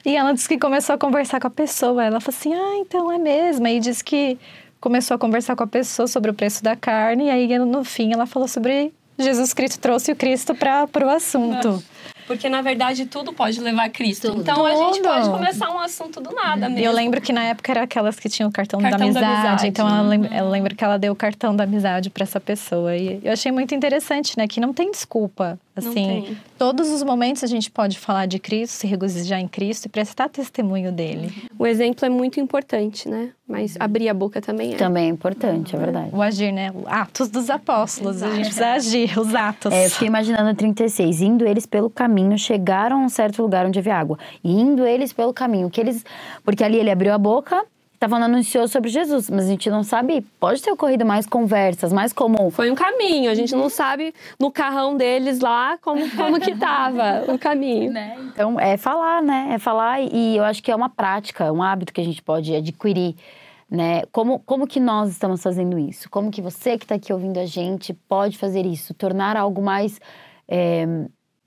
[0.04, 2.04] e ela disse que começou a conversar com a pessoa.
[2.04, 3.66] Ela falou assim: Ah, então é mesmo.
[3.66, 4.38] E disse que
[4.80, 7.26] começou a conversar com a pessoa sobre o preço da carne.
[7.26, 11.82] E aí no fim ela falou sobre Jesus Cristo, trouxe o Cristo para o assunto.
[12.26, 14.34] Porque, na verdade, tudo pode levar a Cristo.
[14.36, 15.08] Então, a gente Tudo.
[15.08, 16.78] pode começar um assunto do nada mesmo.
[16.78, 19.26] E eu lembro que na época era aquelas que tinham o cartão, Cartão da, da
[19.26, 19.66] amizade, amizade.
[19.68, 22.96] Então ela lembra, eu lembro que ela deu o cartão da amizade para essa pessoa.
[22.96, 24.46] E eu achei muito interessante, né?
[24.48, 25.58] Que não tem desculpa.
[25.76, 26.38] Não Assim, tem.
[26.56, 30.28] todos os momentos a gente pode falar de Cristo, se regozijar em Cristo e prestar
[30.28, 31.32] testemunho dele.
[31.58, 33.30] O exemplo é muito importante, né?
[33.46, 34.76] Mas abrir a boca também é.
[34.76, 36.08] Também é importante, é verdade.
[36.12, 36.72] O agir, né?
[36.86, 38.22] Atos dos apóstolos.
[38.22, 39.70] A gente precisa agir, os atos.
[39.70, 41.20] É, eu fiquei imaginando a 36.
[41.20, 44.18] Indo eles pelo caminho, chegaram a um certo lugar onde havia água.
[44.42, 45.68] E indo eles pelo caminho.
[45.68, 46.04] Que eles,
[46.42, 47.64] porque ali ele abriu a boca,
[48.04, 49.30] estava anunciou sobre Jesus.
[49.30, 52.50] Mas a gente não sabe, pode ter ocorrido mais conversas, mais comum.
[52.50, 57.24] Foi um caminho, a gente não sabe no carrão deles lá como, como que tava
[57.32, 57.92] o caminho.
[58.32, 59.50] Então, é falar, né?
[59.52, 62.54] É falar e eu acho que é uma prática, um hábito que a gente pode
[62.54, 63.14] adquirir,
[63.70, 64.02] né?
[64.12, 66.08] Como, como que nós estamos fazendo isso?
[66.10, 68.94] Como que você que está aqui ouvindo a gente pode fazer isso?
[68.94, 70.00] Tornar algo mais
[70.46, 70.86] é,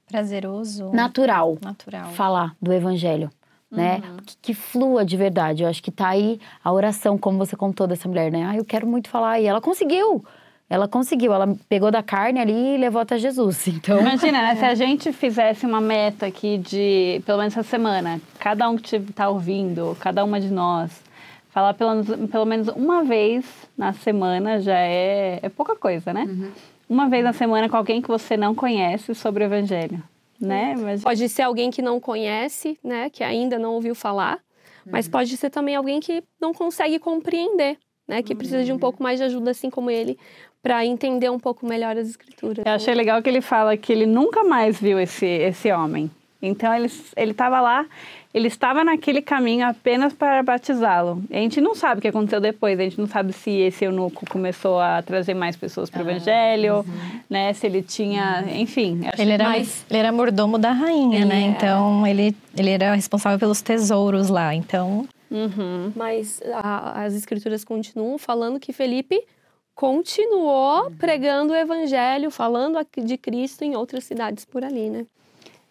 [0.07, 0.91] Prazeroso.
[0.91, 2.11] natural Natural.
[2.11, 3.29] falar do evangelho,
[3.71, 4.01] né?
[4.25, 5.63] Que, que flua de verdade.
[5.63, 8.45] Eu acho que tá aí a oração, como você contou dessa mulher, né?
[8.49, 9.39] Ah, eu quero muito falar.
[9.39, 10.23] E ela conseguiu.
[10.69, 11.33] Ela conseguiu.
[11.33, 13.67] Ela pegou da carne ali e levou até Jesus.
[13.77, 18.21] Então, Imagina, né, se a gente fizesse uma meta aqui de, pelo menos essa semana,
[18.39, 21.03] cada um que está ouvindo, cada uma de nós,
[21.49, 23.45] falar pelo, pelo menos uma vez
[23.77, 26.51] na semana já é, é pouca coisa, né?
[26.89, 30.01] Uma vez na semana com alguém que você não conhece sobre o Evangelho,
[30.39, 30.75] né?
[30.77, 34.39] Mas, Pode ser alguém que não conhece, né, que ainda não ouviu falar,
[34.85, 39.03] mas pode ser também alguém que não consegue compreender, né, que precisa de um pouco
[39.03, 40.17] mais de ajuda, assim como ele,
[40.61, 42.65] para entender um pouco melhor as escrituras.
[42.65, 46.09] eu achei legal que ele fala que ele nunca mais viu esse, esse homem.
[46.41, 47.85] Então ele ele estava lá,
[48.33, 51.23] ele estava naquele caminho apenas para batizá-lo.
[51.31, 54.23] A gente não sabe o que aconteceu depois, a gente não sabe se esse eunuco
[54.29, 56.85] começou a trazer mais pessoas para o evangelho,
[57.29, 57.51] né?
[57.53, 59.01] Se ele tinha, enfim.
[59.11, 61.37] acho Ele era, Mas- ele era mordomo da rainha, né?
[61.37, 61.47] Ele é.
[61.49, 64.53] Então ele, ele era responsável pelos tesouros lá.
[64.53, 65.91] Então, Uhum.
[65.93, 69.21] Mas a- as escrituras continuam falando que Felipe
[69.75, 75.05] continuou pregando o evangelho, falando de Cristo em outras cidades por ali, né?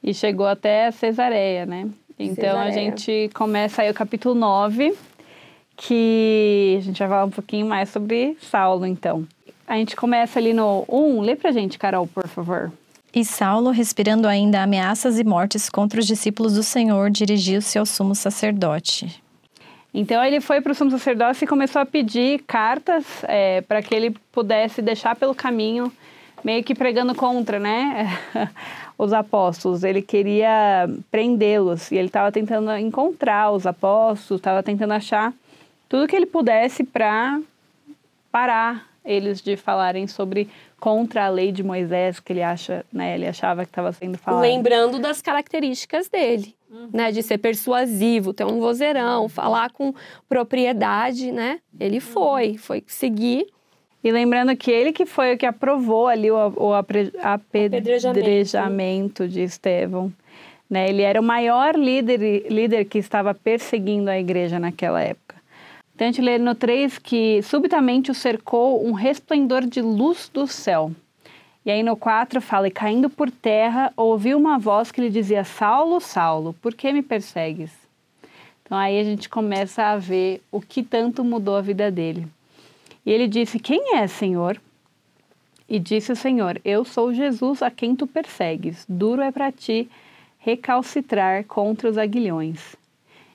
[0.06, 1.88] E chegou até Cesareia, né?
[2.16, 2.72] Então a Cesareia.
[2.72, 4.96] gente começa aí o capítulo 9,
[5.76, 9.26] que a gente vai falar um pouquinho mais sobre Saulo, então.
[9.66, 11.20] A gente começa ali no 1.
[11.22, 12.72] Lê pra gente, Carol, por favor.
[13.12, 18.14] E Saulo, respirando ainda ameaças e mortes contra os discípulos do Senhor, dirigiu-se ao sumo
[18.14, 19.20] sacerdote.
[19.92, 23.04] Então ele foi para o sumo sacerdócio e começou a pedir cartas
[23.66, 25.90] para que ele pudesse deixar pelo caminho,
[26.44, 28.16] meio que pregando contra, né?
[28.98, 29.84] os apóstolos.
[29.84, 35.32] Ele queria prendê-los e ele estava tentando encontrar os apóstolos, estava tentando achar
[35.88, 37.40] tudo que ele pudesse para
[38.30, 40.48] parar eles de falarem sobre
[40.80, 43.14] contra a lei de Moisés que ele acha, né?
[43.14, 44.42] Ele achava que estava sendo falado.
[44.42, 46.54] Lembrando das características dele,
[46.92, 47.12] né?
[47.12, 49.94] De ser persuasivo, ter um vozeirão, falar com
[50.28, 51.60] propriedade, né?
[51.78, 53.46] Ele foi, foi seguir
[54.02, 59.42] E lembrando que ele que foi o que aprovou ali o, o apre- apedrejamento de
[59.42, 60.12] Estevão.
[60.68, 60.88] Né?
[60.88, 65.36] Ele era o maior líder, líder que estava perseguindo a igreja naquela época.
[65.94, 70.46] Então a gente lê no 3 que subitamente o cercou um resplendor de luz do
[70.46, 70.92] céu.
[71.64, 75.42] E aí no 4 fala, e caindo por terra, ouviu uma voz que lhe dizia,
[75.42, 77.72] Saulo, Saulo, por que me persegues?
[78.62, 82.26] Então aí a gente começa a ver o que tanto mudou a vida dele.
[83.06, 84.60] E ele disse: Quem é, Senhor?
[85.68, 88.84] E disse o Senhor: Eu sou Jesus a quem tu persegues.
[88.88, 89.88] Duro é para ti
[90.38, 92.74] recalcitrar contra os aguilhões.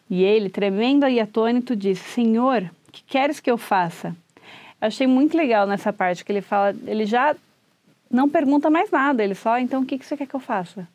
[0.10, 4.16] E ele, tremendo e atônito, disse: Senhor, que queres que eu faça?
[4.82, 7.36] Eu achei muito legal nessa parte que ele fala, ele já
[8.10, 10.88] não pergunta mais nada, ele só, então o que, que você quer que eu faça?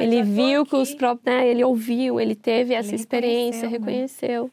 [0.00, 1.46] ele viu que os próprios, né?
[1.46, 4.50] Ele ouviu, ele teve essa experiência, reconheceu, reconheceu.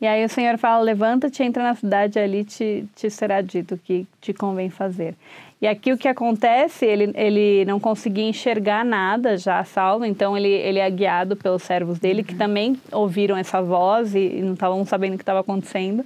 [0.00, 3.78] E aí o Senhor fala: levanta-te, entra na cidade, ali te, te será dito o
[3.78, 5.14] que te convém fazer.
[5.62, 10.50] E aqui o que acontece, ele, ele não conseguia enxergar nada já, Saulo, então ele,
[10.50, 14.84] ele é guiado pelos servos dele, que também ouviram essa voz e, e não estavam
[14.84, 16.04] sabendo o que estava acontecendo.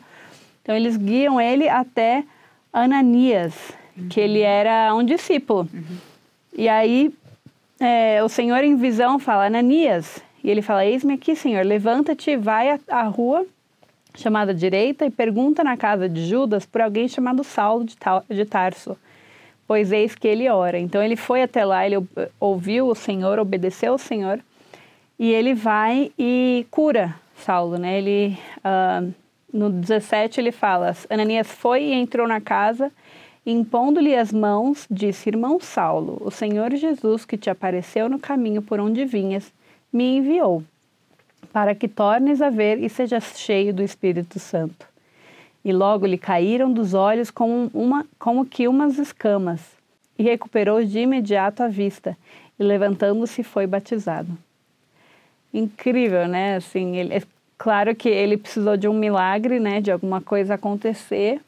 [0.63, 2.23] Então eles guiam ele até
[2.73, 3.73] Ananias,
[4.11, 5.69] que ele era um discípulo.
[6.57, 7.13] E aí
[7.81, 12.71] é, o Senhor em visão fala, Ananias, e ele fala, eis-me aqui, Senhor, levanta-te, vai
[12.71, 13.03] à, à
[14.19, 18.97] chamada direita e pergunta na casa de Judas por alguém chamado Saulo de, Tarso,
[19.67, 20.79] pois eis que ele ora.
[20.79, 22.09] Então ele foi até lá, ele ou-
[22.41, 24.41] ouviu o Senhor, obedeceu ao Senhor,
[25.19, 27.99] e ele vai e cura Saulo, né?
[27.99, 29.05] Ele, ah,
[29.53, 32.91] no 17 ele fala, Ananias foi e entrou na casa,
[33.47, 38.81] impondo-lhe as mãos, disse, irmão Saulo, o Senhor Jesus que te apareceu no caminho por
[38.81, 39.53] onde vinhas,
[39.93, 40.65] me enviou
[41.53, 44.87] para que tornes a ver e sejas cheio do Espírito Santo.
[45.65, 49.61] E logo lhe caíram dos olhos como, uma, como que umas escamas,
[50.19, 52.17] e recuperou de imediato a vista,
[52.59, 54.31] e levantando-se foi batizado.
[55.53, 56.57] Incrível, né?
[56.57, 57.23] Assim, ele, é
[57.57, 59.81] claro que ele precisou de um milagre, né?
[59.81, 61.41] De alguma coisa acontecer,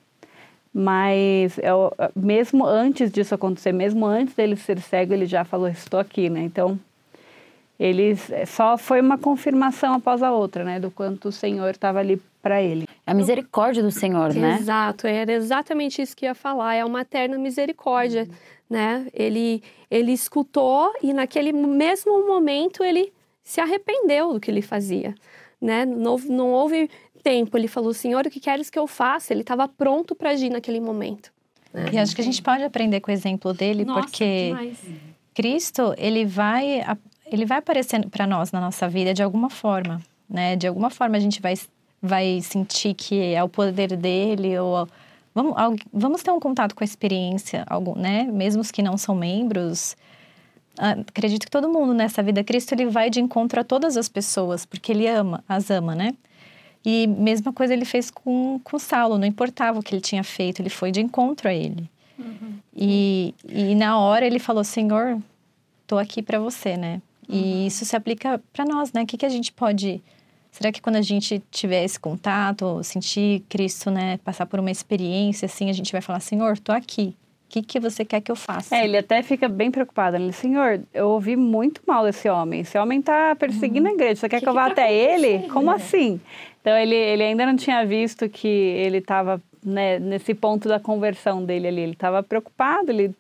[0.72, 5.98] mas eu, mesmo antes disso acontecer, mesmo antes dele ser cego, ele já falou: Estou
[5.98, 6.42] aqui, né?
[6.42, 6.78] Então,
[7.80, 12.20] eles só foi uma confirmação após a outra, né, do quanto o Senhor estava ali
[12.42, 12.84] para ele.
[13.06, 14.58] A misericórdia do Senhor, né?
[14.60, 18.28] Exato, era exatamente isso que eu ia falar, é uma eterna misericórdia,
[18.68, 19.06] né?
[19.14, 23.10] Ele, ele escutou e naquele mesmo momento ele
[23.42, 25.14] se arrependeu do que ele fazia,
[25.58, 25.86] né?
[25.86, 26.90] Não, houve- não houve
[27.22, 29.32] tempo, ele falou, Senhor, o que queres que eu faça?
[29.32, 31.32] Ele estava pronto para agir naquele momento.
[31.92, 34.78] E acho que a gente pode aprender com o exemplo dele, Nossa, porque demais.
[35.34, 36.82] Cristo, ele vai,
[37.30, 40.56] ele vai aparecendo para nós na nossa vida de alguma forma, né?
[40.56, 41.54] De alguma forma a gente vai,
[42.00, 44.88] vai sentir que é o poder dele ou
[45.34, 45.54] vamos,
[45.92, 48.24] vamos ter um contato com a experiência, algum, né?
[48.24, 49.96] Mesmo os que não são membros,
[50.76, 54.64] acredito que todo mundo nessa vida Cristo ele vai de encontro a todas as pessoas
[54.64, 56.14] porque ele ama, as ama, né?
[56.84, 60.60] E mesma coisa ele fez com, com Saulo, não importava o que ele tinha feito,
[60.60, 61.90] ele foi de encontro a ele.
[62.18, 62.54] Uhum.
[62.74, 65.20] E, e na hora ele falou: Senhor,
[65.82, 67.02] estou aqui para você, né?
[67.30, 67.38] Uhum.
[67.38, 69.02] E isso se aplica para nós, né?
[69.02, 70.02] O que, que a gente pode.
[70.50, 75.46] Será que quando a gente tiver esse contato, sentir Cristo, né, passar por uma experiência
[75.46, 77.14] assim, a gente vai falar: Senhor, estou aqui.
[77.46, 78.76] O que, que você quer que eu faça?
[78.76, 80.16] É, ele até fica bem preocupado.
[80.16, 82.60] Ele, Senhor, eu ouvi muito mal desse homem.
[82.60, 83.92] Esse homem está perseguindo uhum.
[83.92, 84.20] a igreja.
[84.20, 85.48] Você quer que, que eu vá tá até ele?
[85.48, 86.20] Como assim?
[86.60, 91.44] Então, ele, ele ainda não tinha visto que ele estava né, nesse ponto da conversão
[91.44, 91.80] dele ali.
[91.80, 93.12] Ele estava preocupado, ele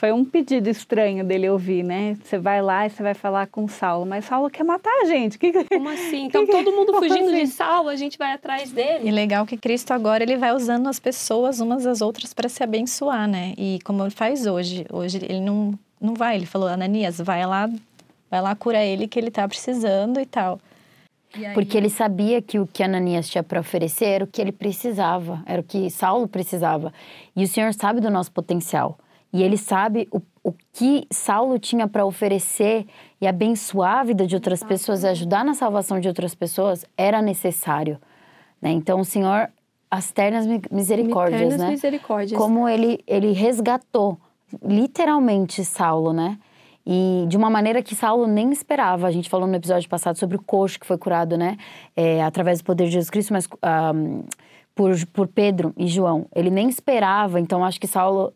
[0.00, 2.16] foi um pedido estranho dele ouvir, né?
[2.24, 5.38] Você vai lá e você vai falar com Saulo, mas Saulo quer matar a gente.
[5.38, 6.24] Que, Como assim?
[6.30, 7.44] Então que, todo mundo fugindo assim?
[7.44, 9.06] de Saulo, a gente vai atrás dele.
[9.06, 12.62] E legal que Cristo agora ele vai usando as pessoas umas às outras para se
[12.62, 13.52] abençoar, né?
[13.58, 17.68] E como ele faz hoje, hoje ele não não vai, ele falou Ananias, vai lá,
[18.30, 20.58] vai lá cura ele que ele tá precisando e tal.
[21.52, 25.42] Porque ele sabia que o que Ananias tinha para oferecer era o que ele precisava,
[25.44, 26.90] era o que Saulo precisava.
[27.36, 28.98] E o Senhor sabe do nosso potencial.
[29.32, 32.86] E ele sabe o, o que Saulo tinha para oferecer
[33.20, 37.22] e abençoar a vida de outras pessoas e ajudar na salvação de outras pessoas era
[37.22, 37.98] necessário.
[38.60, 38.70] Né?
[38.72, 39.48] Então, o Senhor,
[39.90, 41.70] as ternas misericórdias, Eternas né?
[41.70, 42.38] misericórdias.
[42.38, 44.18] Como ele, ele resgatou,
[44.62, 46.38] literalmente, Saulo, né?
[46.84, 49.06] E de uma maneira que Saulo nem esperava.
[49.06, 51.56] A gente falou no episódio passado sobre o coxo que foi curado, né?
[51.94, 53.46] É, através do poder de Jesus Cristo, mas
[53.94, 54.24] um,
[54.74, 56.26] por, por Pedro e João.
[56.34, 58.32] Ele nem esperava, então acho que Saulo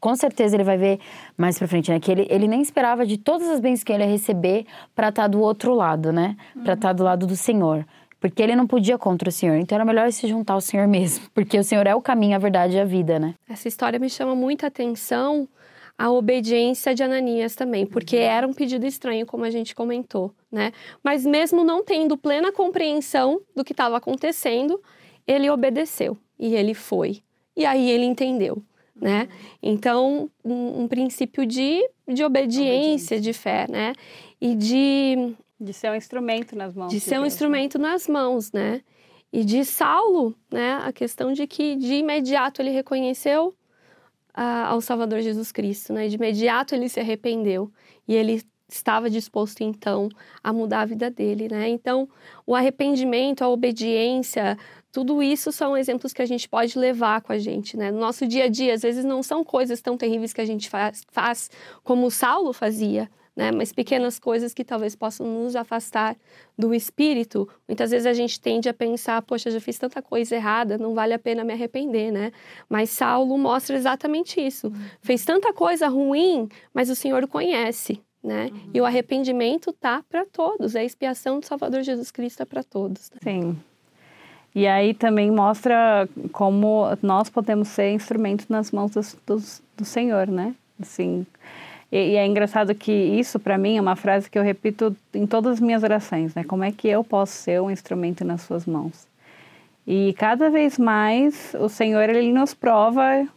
[0.00, 1.00] com certeza ele vai ver
[1.36, 2.00] mais pra frente, né?
[2.00, 5.22] Que ele, ele nem esperava de todas as bênçãos que ele ia receber para estar
[5.22, 6.36] tá do outro lado, né?
[6.54, 6.62] Uhum.
[6.62, 7.86] Para estar tá do lado do Senhor.
[8.18, 9.56] Porque ele não podia contra o Senhor.
[9.56, 11.26] Então era melhor se juntar ao Senhor mesmo.
[11.34, 13.34] Porque o Senhor é o caminho, a verdade e a vida, né?
[13.48, 15.48] Essa história me chama muita atenção
[15.98, 20.72] a obediência de Ananias também, porque era um pedido estranho, como a gente comentou, né?
[21.02, 24.80] Mas mesmo não tendo plena compreensão do que estava acontecendo,
[25.26, 27.22] ele obedeceu e ele foi.
[27.56, 28.62] E aí ele entendeu,
[29.00, 29.28] né?
[29.62, 33.92] Então, um, um princípio de, de obediência, obediência, de fé, né?
[34.40, 35.34] E de...
[35.58, 36.90] De ser um instrumento nas mãos.
[36.90, 37.28] De, de ser Deus, um né?
[37.28, 37.88] instrumento né?
[37.88, 38.82] nas mãos, né?
[39.32, 40.80] E de Saulo, né?
[40.82, 43.54] A questão de que de imediato ele reconheceu
[44.34, 46.08] ao Salvador Jesus Cristo, né?
[46.08, 47.72] De imediato ele se arrependeu
[48.06, 50.08] e ele estava disposto então
[50.42, 51.68] a mudar a vida dele, né?
[51.68, 52.08] Então,
[52.44, 54.58] o arrependimento, a obediência,
[54.96, 57.90] tudo isso são exemplos que a gente pode levar com a gente, né?
[57.90, 60.70] No nosso dia a dia, às vezes não são coisas tão terríveis que a gente
[60.70, 61.50] faz, faz
[61.84, 63.52] como Saulo fazia, né?
[63.52, 66.16] Mas pequenas coisas que talvez possam nos afastar
[66.58, 67.46] do espírito.
[67.68, 71.12] Muitas vezes a gente tende a pensar, poxa, já fiz tanta coisa errada, não vale
[71.12, 72.32] a pena me arrepender, né?
[72.66, 74.68] Mas Saulo mostra exatamente isso.
[74.68, 74.88] Uhum.
[75.02, 78.48] Fez tanta coisa ruim, mas o Senhor o conhece, né?
[78.50, 78.70] Uhum.
[78.72, 83.10] E o arrependimento tá para todos, a expiação do Salvador Jesus Cristo é para todos.
[83.10, 83.18] Né?
[83.22, 83.58] Sim.
[84.56, 88.90] E aí também mostra como nós podemos ser instrumentos nas mãos
[89.26, 90.54] do, Senhor, né?
[90.80, 91.26] Assim,
[91.92, 95.26] e, e é engraçado que isso, para mim, é uma frase que eu repito em
[95.26, 96.42] todas as minhas orações, né?
[96.42, 99.06] Como é que eu posso ser um instrumento nas suas mãos?
[99.86, 103.28] E cada vez mais o Senhor, ele nos prova,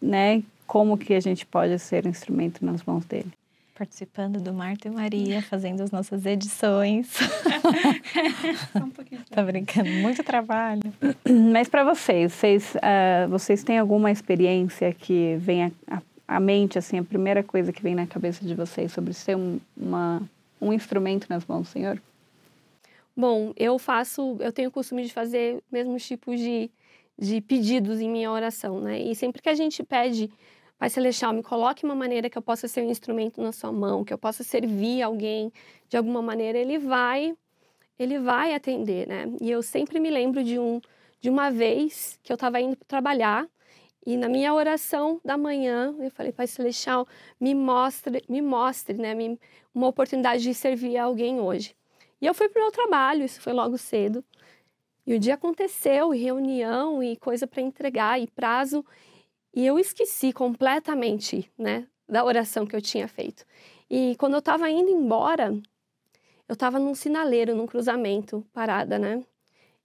[0.00, 0.40] né?
[0.68, 3.39] Como que a gente pode ser um instrumento nas mãos dele
[3.80, 7.14] participando do Marta e Maria, fazendo as nossas edições.
[8.76, 8.90] um
[9.30, 10.82] tá brincando, muito trabalho.
[11.50, 16.98] Mas para vocês, vocês, uh, vocês têm alguma experiência que venha a, a mente, assim,
[16.98, 20.20] a primeira coisa que vem na cabeça de vocês sobre ser um, uma,
[20.60, 21.98] um instrumento nas mãos do Senhor?
[23.16, 26.70] Bom, eu faço, eu tenho o costume de fazer mesmos tipos de,
[27.18, 29.00] de pedidos em minha oração, né?
[29.00, 30.30] E sempre que a gente pede,
[30.80, 34.02] Pai Celestial, me coloque uma maneira que eu possa ser um instrumento na sua mão,
[34.02, 35.52] que eu possa servir alguém
[35.90, 37.36] de alguma maneira, ele vai,
[37.98, 39.26] ele vai atender, né?
[39.42, 40.80] E eu sempre me lembro de um,
[41.20, 43.46] de uma vez que eu estava indo trabalhar
[44.06, 47.06] e na minha oração da manhã, eu falei, Pai Celestial,
[47.38, 49.38] me mostre, me mostre, né, me,
[49.74, 51.76] uma oportunidade de servir alguém hoje.
[52.22, 54.24] E eu fui para o meu trabalho, isso foi logo cedo.
[55.06, 58.82] E o dia aconteceu, e reunião, e coisa para entregar, e prazo.
[59.54, 63.44] E eu esqueci completamente, né, da oração que eu tinha feito.
[63.88, 65.52] E quando eu estava indo embora,
[66.48, 69.24] eu estava num sinaleiro, num cruzamento, parada, né?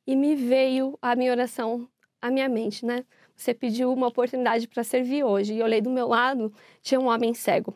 [0.06, 1.90] E me veio a minha oração
[2.22, 3.06] à minha mente, né?
[3.36, 5.54] Você pediu uma oportunidade para servir hoje.
[5.54, 7.76] E eu olhei do meu lado, tinha um homem cego.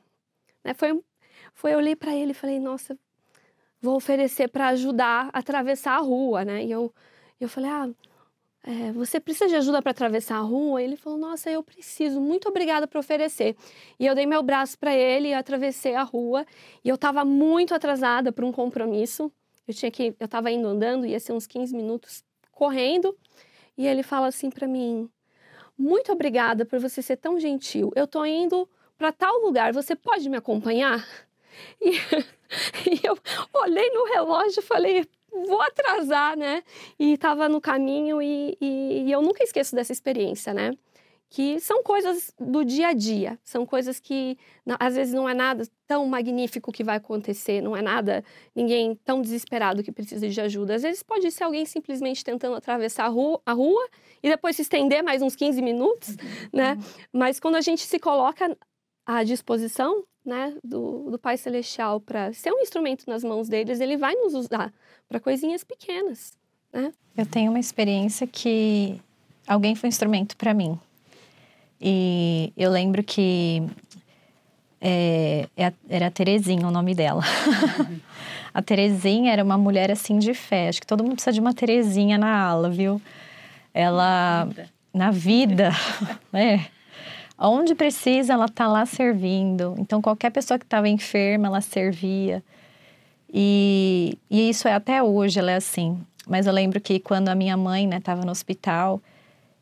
[0.64, 0.74] Né?
[0.74, 1.00] Foi
[1.54, 2.98] foi eu olhei para ele e falei, nossa,
[3.82, 6.64] vou oferecer para ajudar a atravessar a rua, né?
[6.64, 6.94] E eu,
[7.40, 7.90] eu falei, ah,
[8.64, 10.82] é, você precisa de ajuda para atravessar a rua?
[10.82, 13.56] Ele falou, nossa, eu preciso, muito obrigada por oferecer.
[13.98, 16.46] E eu dei meu braço para ele e atravessei a rua.
[16.84, 19.32] E eu estava muito atrasada para um compromisso.
[19.68, 23.18] Eu tinha que, eu estava indo andando, ia ser uns 15 minutos correndo.
[23.78, 25.10] E ele fala assim para mim,
[25.78, 27.92] muito obrigada por você ser tão gentil.
[27.96, 31.06] Eu tô indo para tal lugar, você pode me acompanhar?
[31.82, 31.92] E,
[32.90, 33.18] e eu
[33.54, 36.64] olhei no relógio e falei, vou atrasar, né?
[36.98, 40.72] E estava no caminho e, e, e, eu nunca esqueço dessa experiência, né?
[41.30, 44.36] Que são coisas do dia a dia, são coisas que
[44.80, 48.24] às vezes não é nada tão magnífico que vai acontecer, não é nada,
[48.56, 50.76] ninguém tão desesperado que precisa de ajuda.
[50.76, 53.88] Às vezes pode ser alguém simplesmente tentando atravessar a rua, a rua
[54.24, 56.16] e depois se estender mais uns 15 minutos,
[56.52, 56.78] né?
[57.14, 58.58] Mas quando a gente se coloca
[59.06, 63.98] à disposição, né, do, do Pai Celestial para ser um instrumento nas mãos deles, ele
[63.98, 64.74] vai nos usar
[65.08, 66.38] para coisinhas pequenas,
[66.72, 66.92] né?
[67.18, 69.02] Eu tenho uma experiência que
[69.48, 70.80] alguém foi instrumento para mim.
[71.82, 73.64] E eu lembro que
[74.82, 77.24] é, é era a Terezinha o nome dela.
[78.54, 80.70] a Terezinha era uma mulher assim de fé.
[80.70, 83.02] Acho que todo mundo precisa de uma Terezinha na ala, viu?
[83.74, 84.48] Ela
[84.94, 85.72] na vida,
[86.32, 86.68] né?
[87.40, 89.74] Onde precisa, ela tá lá servindo.
[89.78, 92.44] Então, qualquer pessoa que estava enferma, ela servia.
[93.34, 95.98] E, e isso é até hoje, ela é assim.
[96.28, 99.02] Mas eu lembro que quando a minha mãe, né, estava no hospital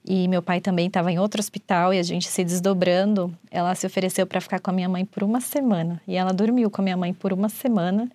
[0.03, 3.85] e meu pai também estava em outro hospital e a gente se desdobrando, ela se
[3.85, 6.01] ofereceu para ficar com a minha mãe por uma semana.
[6.07, 8.09] E ela dormiu com a minha mãe por uma semana.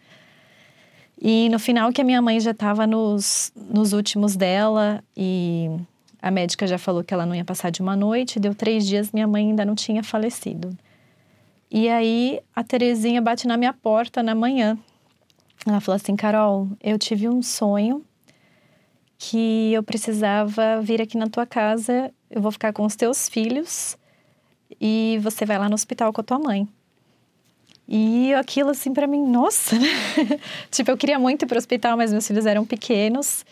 [1.21, 5.71] E no final que a minha mãe já estava nos, nos últimos dela e
[6.23, 9.11] a médica já falou que ela não ia passar de uma noite, deu três dias,
[9.11, 10.71] minha mãe ainda não tinha falecido.
[11.69, 14.79] E aí a Terezinha bate na minha porta na manhã.
[15.67, 18.05] Ela falou assim: Carol, eu tive um sonho
[19.19, 23.99] que eu precisava vir aqui na tua casa, eu vou ficar com os teus filhos
[24.81, 26.69] e você vai lá no hospital com a tua mãe.
[27.89, 29.89] E aquilo assim para mim, nossa, né?
[30.71, 33.45] tipo, eu queria muito ir para o hospital, mas meus filhos eram pequenos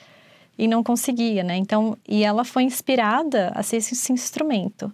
[0.59, 1.57] e não conseguia, né?
[1.57, 4.93] Então, e ela foi inspirada a ser esse, esse instrumento.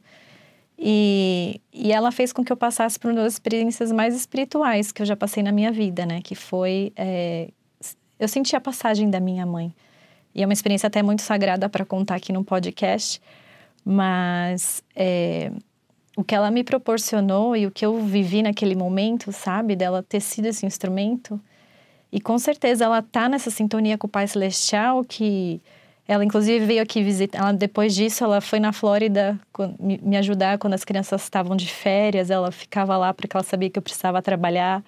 [0.78, 5.00] E, e ela fez com que eu passasse por uma das experiências mais espirituais que
[5.00, 6.20] eu já passei na minha vida, né?
[6.22, 6.92] Que foi.
[6.96, 7.48] É,
[8.18, 9.74] eu senti a passagem da minha mãe.
[10.34, 13.20] E é uma experiência até muito sagrada para contar aqui no podcast,
[13.82, 15.50] mas é,
[16.14, 19.74] o que ela me proporcionou e o que eu vivi naquele momento, sabe?
[19.74, 21.40] Dela ter sido esse instrumento
[22.12, 25.61] e com certeza ela tá nessa sintonia com o Pai Celestial, que
[26.09, 27.38] ela inclusive veio aqui visitar.
[27.38, 29.38] Ela, depois disso, ela foi na Flórida
[29.78, 32.30] me ajudar quando as crianças estavam de férias.
[32.30, 34.84] Ela ficava lá porque ela sabia que eu precisava trabalhar.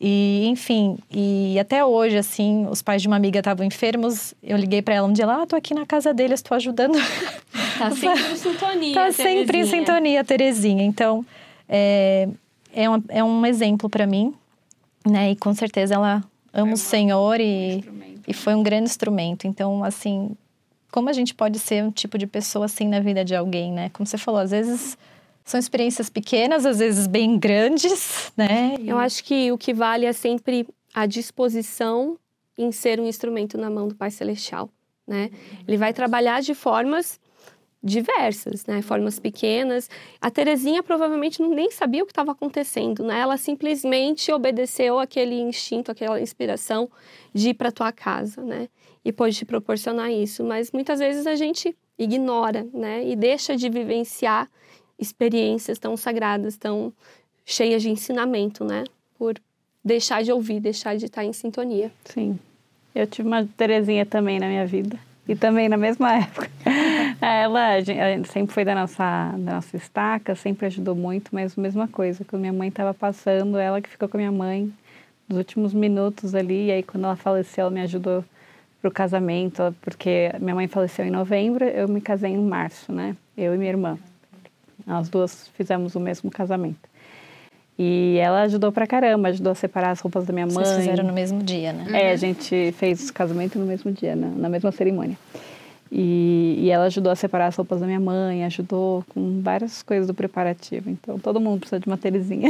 [0.00, 4.34] E, enfim, e até hoje, assim, os pais de uma amiga estavam enfermos.
[4.42, 6.98] Eu liguei para ela um dia lá, ah, tô aqui na casa deles, estou ajudando.
[7.78, 8.94] Tá sempre em sintonia.
[8.94, 10.84] Tá sempre em sintonia, Terezinha.
[10.84, 11.24] Então,
[11.68, 12.28] é,
[12.72, 14.34] é, é um exemplo para mim
[15.06, 15.32] né?
[15.32, 16.22] E com certeza ela
[16.52, 17.84] ama o Senhor e,
[18.26, 19.46] e foi um grande instrumento.
[19.46, 20.36] Então, assim,
[20.90, 23.88] como a gente pode ser um tipo de pessoa assim na vida de alguém, né?
[23.90, 24.96] Como você falou, às vezes
[25.44, 28.76] são experiências pequenas, às vezes bem grandes, né?
[28.84, 32.18] Eu acho que o que vale é sempre a disposição
[32.56, 34.68] em ser um instrumento na mão do Pai Celestial,
[35.06, 35.30] né?
[35.66, 37.18] Ele vai trabalhar de formas
[37.82, 38.80] diversas, né?
[38.80, 39.90] Formas pequenas.
[40.20, 43.20] A Terezinha provavelmente nem sabia o que estava acontecendo, né?
[43.20, 46.88] Ela simplesmente obedeceu aquele instinto, aquela inspiração
[47.34, 48.68] de ir para tua casa, né?
[49.04, 50.44] E pôde te proporcionar isso.
[50.44, 53.04] Mas muitas vezes a gente ignora, né?
[53.04, 54.48] E deixa de vivenciar
[54.98, 56.92] experiências tão sagradas, tão
[57.44, 58.84] cheias de ensinamento, né?
[59.18, 59.34] Por
[59.84, 61.90] deixar de ouvir, deixar de estar em sintonia.
[62.04, 62.38] Sim.
[62.94, 64.98] Eu tive uma Terezinha também na minha vida.
[65.26, 66.50] E também na mesma época.
[67.22, 67.74] Ela,
[68.24, 72.24] sempre foi da nossa, da nossa estaca, sempre ajudou muito, mas a mesma coisa.
[72.24, 74.72] Quando minha mãe estava passando, ela que ficou com a minha mãe
[75.28, 76.66] nos últimos minutos ali.
[76.66, 78.24] E aí, quando ela faleceu, ela me ajudou
[78.80, 83.16] para o casamento, porque minha mãe faleceu em novembro, eu me casei em março, né?
[83.36, 83.96] Eu e minha irmã.
[84.84, 86.90] As duas fizemos o mesmo casamento.
[87.78, 90.64] E ela ajudou pra caramba, ajudou a separar as roupas da minha mãe.
[90.64, 91.86] Vocês fizeram no mesmo dia, né?
[91.92, 95.16] É, a gente fez o casamento no mesmo dia, na, na mesma cerimônia.
[95.94, 100.06] E, e, ela ajudou a separar as roupas da minha mãe, ajudou com várias coisas
[100.06, 100.88] do preparativo.
[100.88, 102.48] Então, todo mundo precisa de uma Terezinha.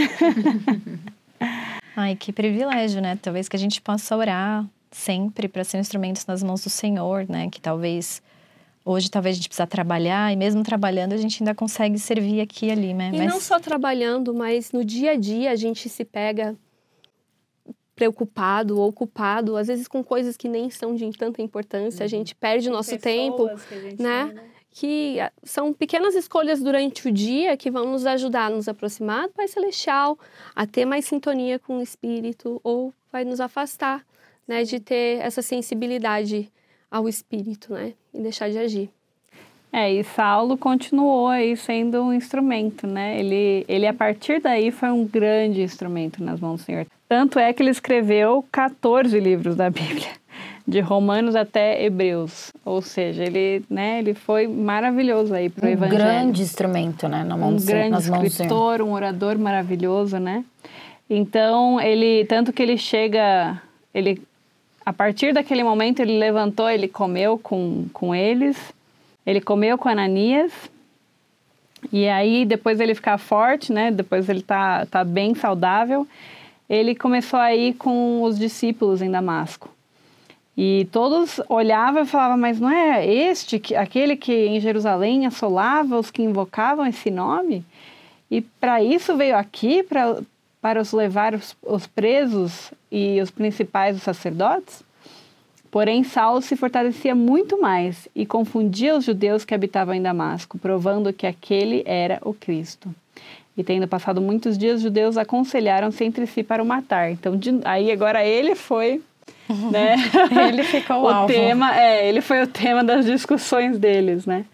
[1.97, 3.19] Ai, que privilégio, né?
[3.21, 7.49] Talvez que a gente possa orar sempre para ser instrumentos nas mãos do Senhor, né?
[7.51, 8.23] Que talvez
[8.85, 12.67] Hoje talvez a gente precisa trabalhar e mesmo trabalhando a gente ainda consegue servir aqui
[12.67, 13.11] e ali, né?
[13.15, 13.29] E mas...
[13.29, 16.57] não só trabalhando, mas no dia a dia a gente se pega
[18.03, 22.35] preocupado ou ocupado, às vezes com coisas que nem são de tanta importância, a gente
[22.35, 23.57] perde o nosso tempo, né?
[23.69, 24.45] Tem, né?
[24.75, 29.29] que ah, são pequenas escolhas durante o dia que vão nos ajudar a nos aproximar
[29.29, 30.19] do Pai Celestial,
[30.57, 34.05] a ter mais sintonia com o Espírito, ou vai nos afastar,
[34.49, 36.51] né, de ter essa sensibilidade
[36.91, 38.91] ao Espírito, né, e deixar de agir.
[39.73, 43.19] É, e Saulo continuou aí sendo um instrumento, né?
[43.19, 46.87] Ele, ele a partir daí foi um grande instrumento nas mãos do Senhor.
[47.09, 50.09] Tanto é que ele escreveu 14 livros da Bíblia
[50.69, 52.53] de Romanos até Hebreus.
[52.67, 56.03] Ou seja, ele, né, ele foi maravilhoso aí para o um evangelho.
[56.03, 60.45] Um grande instrumento, né, na mão um do grande nas escritor, um orador maravilhoso, né?
[61.09, 63.61] Então, ele tanto que ele chega,
[63.95, 64.23] ele
[64.85, 68.57] a partir daquele momento ele levantou, ele comeu com, com eles,
[69.27, 70.53] ele comeu com Ananias,
[71.91, 73.91] e aí depois ele ficar forte, né?
[73.91, 76.07] Depois ele tá, tá bem saudável,
[76.69, 79.71] ele começou a ir com os discípulos em Damasco.
[80.57, 85.99] E todos olhavam e falavam, mas não é este, que, aquele que em Jerusalém assolava
[85.99, 87.65] os que invocavam esse nome?
[88.31, 90.21] E para isso veio aqui, pra,
[90.61, 94.85] para os levar os, os presos e os principais os sacerdotes?
[95.73, 101.15] Porém, Saulo se fortalecia muito mais e confundia os judeus que habitavam em Damasco, provando
[101.15, 102.95] que aquele era o Cristo.
[103.57, 107.11] E tendo passado muitos dias, os judeus aconselharam-se entre si para o matar.
[107.11, 109.01] Então, de, aí agora ele foi
[109.73, 109.97] né?
[110.47, 111.33] ele ficou o alvo.
[111.33, 114.45] tema, é, ele foi o tema das discussões deles, né?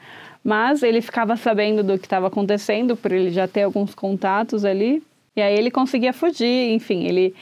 [0.44, 5.02] Mas ele ficava sabendo do que estava acontecendo por ele já ter alguns contatos ali,
[5.34, 7.34] e aí ele conseguia fugir, enfim, ele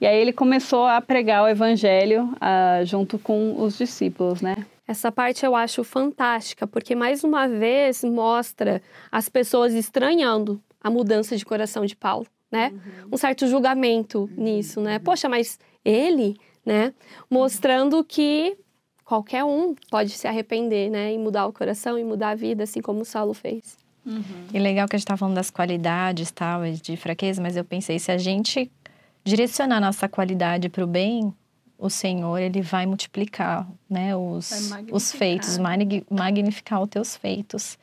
[0.00, 4.56] e aí ele começou a pregar o evangelho uh, junto com os discípulos, né?
[4.86, 8.82] Essa parte eu acho fantástica, porque mais uma vez mostra
[9.12, 12.72] as pessoas estranhando a mudança de coração de Paulo, né?
[12.72, 13.08] Uhum.
[13.12, 14.44] Um certo julgamento uhum.
[14.44, 14.98] nisso, né?
[14.98, 16.92] Poxa, mas ele né?
[17.28, 18.56] Mostrando que
[19.04, 21.12] qualquer um pode se arrepender, né?
[21.12, 23.78] E mudar o coração e mudar a vida, assim como o Saulo fez.
[24.04, 24.22] Uhum.
[24.52, 27.98] E legal que a gente está falando das qualidades, tal, de fraqueza, mas eu pensei,
[27.98, 28.70] se a gente
[29.30, 31.32] direcionar nossa qualidade para o bem,
[31.78, 34.14] o Senhor, ele vai multiplicar, né?
[34.14, 34.50] Os,
[34.92, 35.56] os feitos,
[36.10, 37.78] magnificar os teus feitos.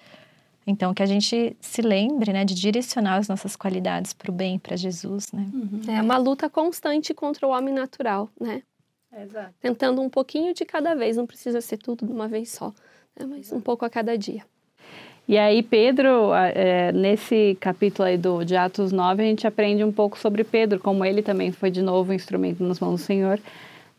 [0.66, 4.60] Então, que a gente se lembre, né, de direcionar as nossas qualidades para o bem,
[4.60, 5.50] para Jesus, né?
[5.54, 5.82] Uhum.
[5.88, 8.62] É uma luta constante contra o homem natural, né?
[9.18, 9.54] Exato.
[9.62, 12.74] Tentando um pouquinho de cada vez, não precisa ser tudo de uma vez só,
[13.18, 13.26] né?
[13.26, 14.44] mas um pouco a cada dia.
[15.28, 19.92] E aí, Pedro, é, nesse capítulo aí do, de Atos 9, a gente aprende um
[19.92, 23.38] pouco sobre Pedro, como ele também foi de novo um instrumento nas mãos do Senhor,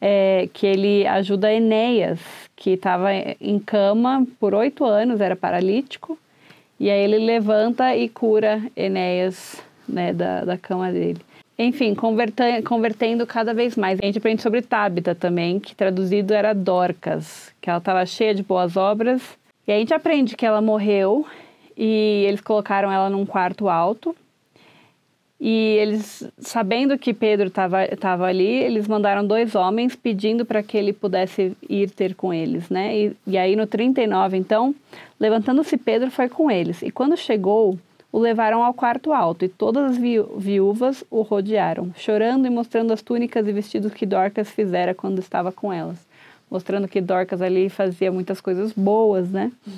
[0.01, 2.19] é, que ele ajuda Enéas,
[2.57, 6.19] que estava em cama por oito anos, era paralítico,
[6.81, 11.21] e aí ele levanta e cura Enéas né, da, da cama dele.
[11.59, 11.95] Enfim,
[12.65, 13.99] convertendo cada vez mais.
[14.01, 18.45] A gente aprende sobre Tábita também, que traduzido era Dorcas, que ela estava cheia de
[18.45, 19.38] boas obras.
[19.69, 21.27] E a gente aprende que ela morreu
[21.77, 24.17] e eles colocaram ela num quarto alto
[25.41, 30.93] e eles, sabendo que Pedro estava ali, eles mandaram dois homens pedindo para que ele
[30.93, 32.97] pudesse ir ter com eles, né?
[32.99, 34.75] E, e aí no 39, então,
[35.21, 36.83] levantando-se Pedro foi com eles.
[36.83, 37.79] E quando chegou,
[38.11, 43.03] o levaram ao quarto alto e todas as viúvas o rodearam, chorando e mostrando as
[43.03, 46.08] túnicas e vestidos que Dorcas fizera quando estava com elas.
[46.51, 49.53] Mostrando que Dorcas ali fazia muitas coisas boas, né?
[49.67, 49.73] Uhum.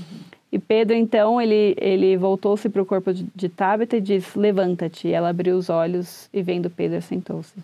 [0.52, 5.10] E Pedro, então, ele, ele voltou-se para o corpo de, de Tabita e disse: Levanta-te.
[5.10, 7.54] Ela abriu os olhos e, vendo Pedro, sentou-se.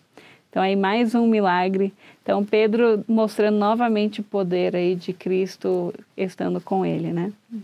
[0.48, 1.92] Então, aí mais um milagre.
[2.22, 7.32] Então, Pedro mostrando novamente o poder aí de Cristo estando com ele, né?
[7.52, 7.60] Uhum.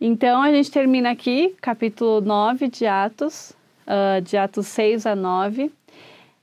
[0.00, 3.52] Então, a gente termina aqui, capítulo 9 de Atos,
[3.86, 5.70] uh, de Atos 6 a 9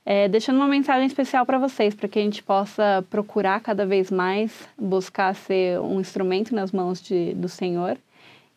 [0.06, 4.10] é, deixando uma mensagem especial para vocês, para que a gente possa procurar cada vez
[4.10, 7.96] mais buscar ser um instrumento nas mãos de, do Senhor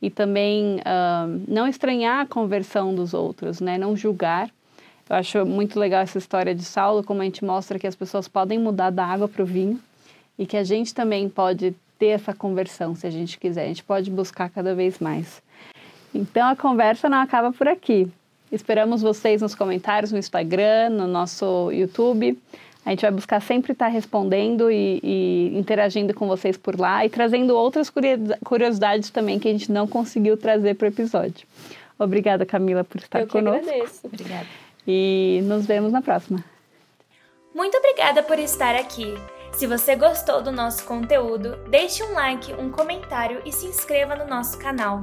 [0.01, 3.77] e também uh, não estranhar a conversão dos outros, né?
[3.77, 4.49] não julgar.
[5.09, 8.27] Eu acho muito legal essa história de Saulo, como a gente mostra que as pessoas
[8.27, 9.79] podem mudar da água para o vinho
[10.37, 13.63] e que a gente também pode ter essa conversão, se a gente quiser.
[13.63, 15.41] A gente pode buscar cada vez mais.
[16.13, 18.11] Então a conversa não acaba por aqui.
[18.51, 22.37] Esperamos vocês nos comentários no Instagram, no nosso YouTube.
[22.85, 27.09] A gente vai buscar sempre estar respondendo e, e, interagindo com vocês por lá e
[27.09, 27.91] trazendo outras
[28.43, 31.45] curiosidades também que a gente não conseguiu trazer para o episódio.
[31.99, 33.65] Obrigada, Camila, por estar Eu conosco.
[33.65, 34.07] Eu agradeço.
[34.07, 34.47] Obrigada.
[34.87, 36.43] E nos vemos na próxima.
[37.53, 39.13] Muito obrigada por estar aqui.
[39.57, 44.23] Se você gostou do nosso conteúdo, deixe um like, um comentário e se inscreva no
[44.23, 45.01] nosso canal.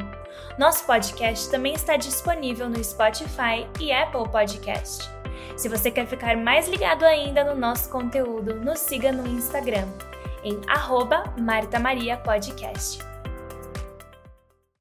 [0.56, 5.10] Nosso podcast também está disponível no Spotify e Apple Podcast.
[5.56, 9.88] Se você quer ficar mais ligado ainda no nosso conteúdo, nos siga no Instagram
[10.44, 13.00] em arroba Marta Maria Podcast.